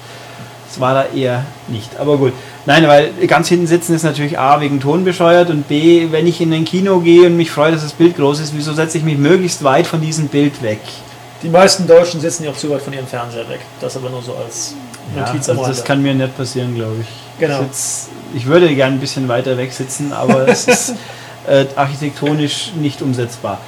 Es 0.69 0.79
war 0.79 0.95
da 0.95 1.05
eher 1.15 1.43
nicht. 1.67 1.97
Aber 1.99 2.17
gut. 2.17 2.33
Nein, 2.65 2.87
weil 2.87 3.11
ganz 3.27 3.47
hinten 3.49 3.67
sitzen 3.67 3.93
ist 3.93 4.01
natürlich 4.01 4.39
A 4.39 4.59
wegen 4.59 4.79
Ton 4.79 5.03
bescheuert 5.03 5.51
und 5.51 5.67
B, 5.67 6.07
wenn 6.09 6.25
ich 6.25 6.41
in 6.41 6.51
ein 6.51 6.65
Kino 6.65 6.99
gehe 7.01 7.27
und 7.27 7.37
mich 7.37 7.51
freue, 7.51 7.71
dass 7.71 7.83
das 7.83 7.93
Bild 7.93 8.15
groß 8.17 8.39
ist, 8.39 8.55
wieso 8.55 8.73
setze 8.73 8.97
ich 8.97 9.03
mich 9.03 9.17
möglichst 9.19 9.63
weit 9.63 9.85
von 9.85 10.01
diesem 10.01 10.27
Bild 10.29 10.63
weg? 10.63 10.79
Die 11.43 11.49
meisten 11.49 11.85
Deutschen 11.85 12.19
sitzen 12.19 12.45
ja 12.45 12.49
auch 12.49 12.57
zu 12.57 12.71
weit 12.71 12.81
von 12.81 12.93
ihrem 12.93 13.05
Fernseher 13.05 13.47
weg. 13.49 13.59
Das 13.79 13.95
aber 13.95 14.09
nur 14.09 14.23
so 14.23 14.33
als 14.35 14.73
Ja, 15.15 15.27
Notiz 15.27 15.47
am 15.49 15.59
also 15.59 15.69
das 15.69 15.83
kann 15.83 16.01
mir 16.01 16.15
nicht 16.15 16.35
passieren, 16.35 16.73
glaube 16.73 16.95
ich. 17.01 17.07
Genau. 17.43 17.59
Ich, 17.59 17.67
sitz, 17.67 18.09
ich 18.33 18.45
würde 18.45 18.73
gern 18.73 18.93
ein 18.93 18.99
bisschen 18.99 19.27
weiter 19.27 19.57
weg 19.57 19.73
sitzen, 19.73 20.13
aber 20.13 20.47
es 20.47 20.65
ist 20.67 20.93
äh, 21.45 21.65
architektonisch 21.75 22.71
nicht 22.75 23.01
umsetzbar. 23.01 23.59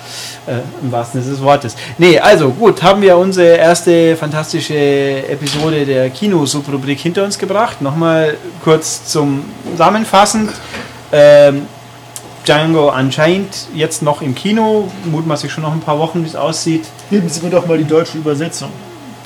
Äh, 0.48 0.60
Im 0.82 0.94
wahrsten 0.94 1.22
Sinne 1.22 1.36
des 1.36 1.44
Wortes. 1.44 1.76
Nee, 1.98 2.18
also 2.20 2.52
gut, 2.52 2.82
haben 2.82 3.02
wir 3.02 3.18
unsere 3.18 3.58
erste 3.58 4.16
fantastische 4.16 4.74
Episode 5.28 5.86
der 5.86 6.10
Kino-Subrubrik 6.10 7.00
hinter 7.00 7.26
uns 7.26 7.38
gebracht. 7.38 7.82
Nochmal 7.82 8.38
kurz 8.64 9.08
zum 9.08 9.44
Zusammenfassen. 9.72 10.48
Ähm, 11.12 11.68
Django 12.46 12.96
Unchained 12.96 13.68
jetzt 13.74 14.04
noch 14.04 14.22
im 14.22 14.36
Kino, 14.36 14.90
mutmaßlich 15.04 15.52
schon 15.52 15.64
noch 15.64 15.74
ein 15.74 15.82
paar 15.82 16.00
Wochen, 16.00 16.24
wie 16.24 16.28
es 16.28 16.36
aussieht. 16.36 16.86
Geben 17.10 17.28
Sie 17.28 17.42
mir 17.42 17.50
doch 17.50 17.66
mal 17.66 17.78
die 17.78 17.88
deutsche 17.88 18.18
Übersetzung. 18.18 18.70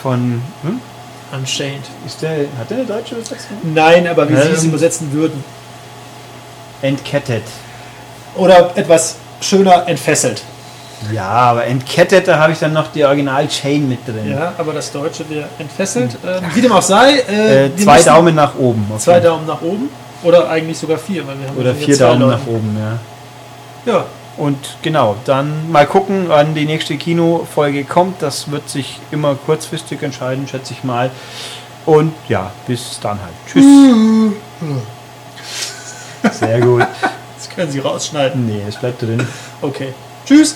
Von, 0.01 0.41
hm? 0.63 0.79
Unchained. 1.31 1.83
Ist 2.05 2.21
der, 2.21 2.31
hat 2.57 2.69
der 2.69 2.77
eine 2.77 2.85
deutsche 2.85 3.15
Übersetzung? 3.15 3.57
Nein, 3.73 4.07
aber 4.07 4.27
wie 4.29 4.35
Sie 4.35 4.41
es 4.53 4.63
Ähm. 4.63 4.69
übersetzen 4.69 5.11
würden. 5.11 5.43
Entkettet. 6.81 7.43
Oder 8.35 8.71
etwas 8.75 9.15
schöner 9.41 9.87
entfesselt. 9.87 10.41
Ja, 11.13 11.27
aber 11.29 11.65
entkettet, 11.65 12.27
da 12.27 12.39
habe 12.39 12.51
ich 12.53 12.59
dann 12.59 12.73
noch 12.73 12.91
die 12.91 13.03
Original-Chain 13.05 13.87
mit 13.87 14.05
drin. 14.07 14.31
Ja, 14.31 14.53
aber 14.57 14.73
das 14.73 14.91
Deutsche 14.91 15.29
wäre 15.29 15.47
entfesselt. 15.57 16.17
Ähm, 16.25 16.43
wie 16.53 16.61
dem 16.61 16.71
auch 16.73 16.81
sei. 16.81 17.19
Äh, 17.29 17.65
Äh, 17.67 17.75
zwei 17.77 18.01
Daumen 18.01 18.35
nach 18.35 18.55
oben. 18.55 18.85
okay. 18.89 18.99
Zwei 18.99 19.19
Daumen 19.21 19.45
nach 19.47 19.61
oben. 19.61 19.89
Oder 20.23 20.49
eigentlich 20.49 20.77
sogar 20.77 20.97
vier, 20.97 21.25
weil 21.25 21.39
wir 21.39 21.47
haben 21.47 21.57
Oder 21.57 21.73
vier 21.73 21.97
Daumen 21.97 22.19
Leute. 22.21 22.33
nach 22.41 22.47
oben, 22.47 22.77
ja. 23.85 23.93
Ja, 23.93 24.05
Und 24.39 24.77
genau, 24.81 25.17
dann 25.25 25.69
mal 25.69 25.85
gucken, 25.85 26.29
wann 26.29 26.55
die 26.55 26.65
nächste 26.65 26.95
Kinofolge 26.95 27.83
kommt. 27.83 28.21
Das 28.21 28.49
wird 28.49 28.69
sich 28.69 29.01
immer 29.11 29.35
kurzfristig 29.35 30.01
entscheiden, 30.01 30.47
schätze 30.47 30.71
ich 30.71 30.85
mal. 30.85 31.11
Und 31.85 32.13
ja, 32.29 32.51
bis 32.65 32.99
dann 33.01 33.19
halt. 33.21 33.33
Tschüss. 33.45 33.65
Sehr 36.31 36.61
gut. 36.61 36.87
das 37.35 37.49
können 37.49 37.69
Sie 37.69 37.79
rausschneiden. 37.79 38.47
Nee, 38.47 38.63
es 38.65 38.77
bleibt 38.77 39.01
drin. 39.01 39.27
Okay. 39.61 39.93
Tschüss. 40.25 40.55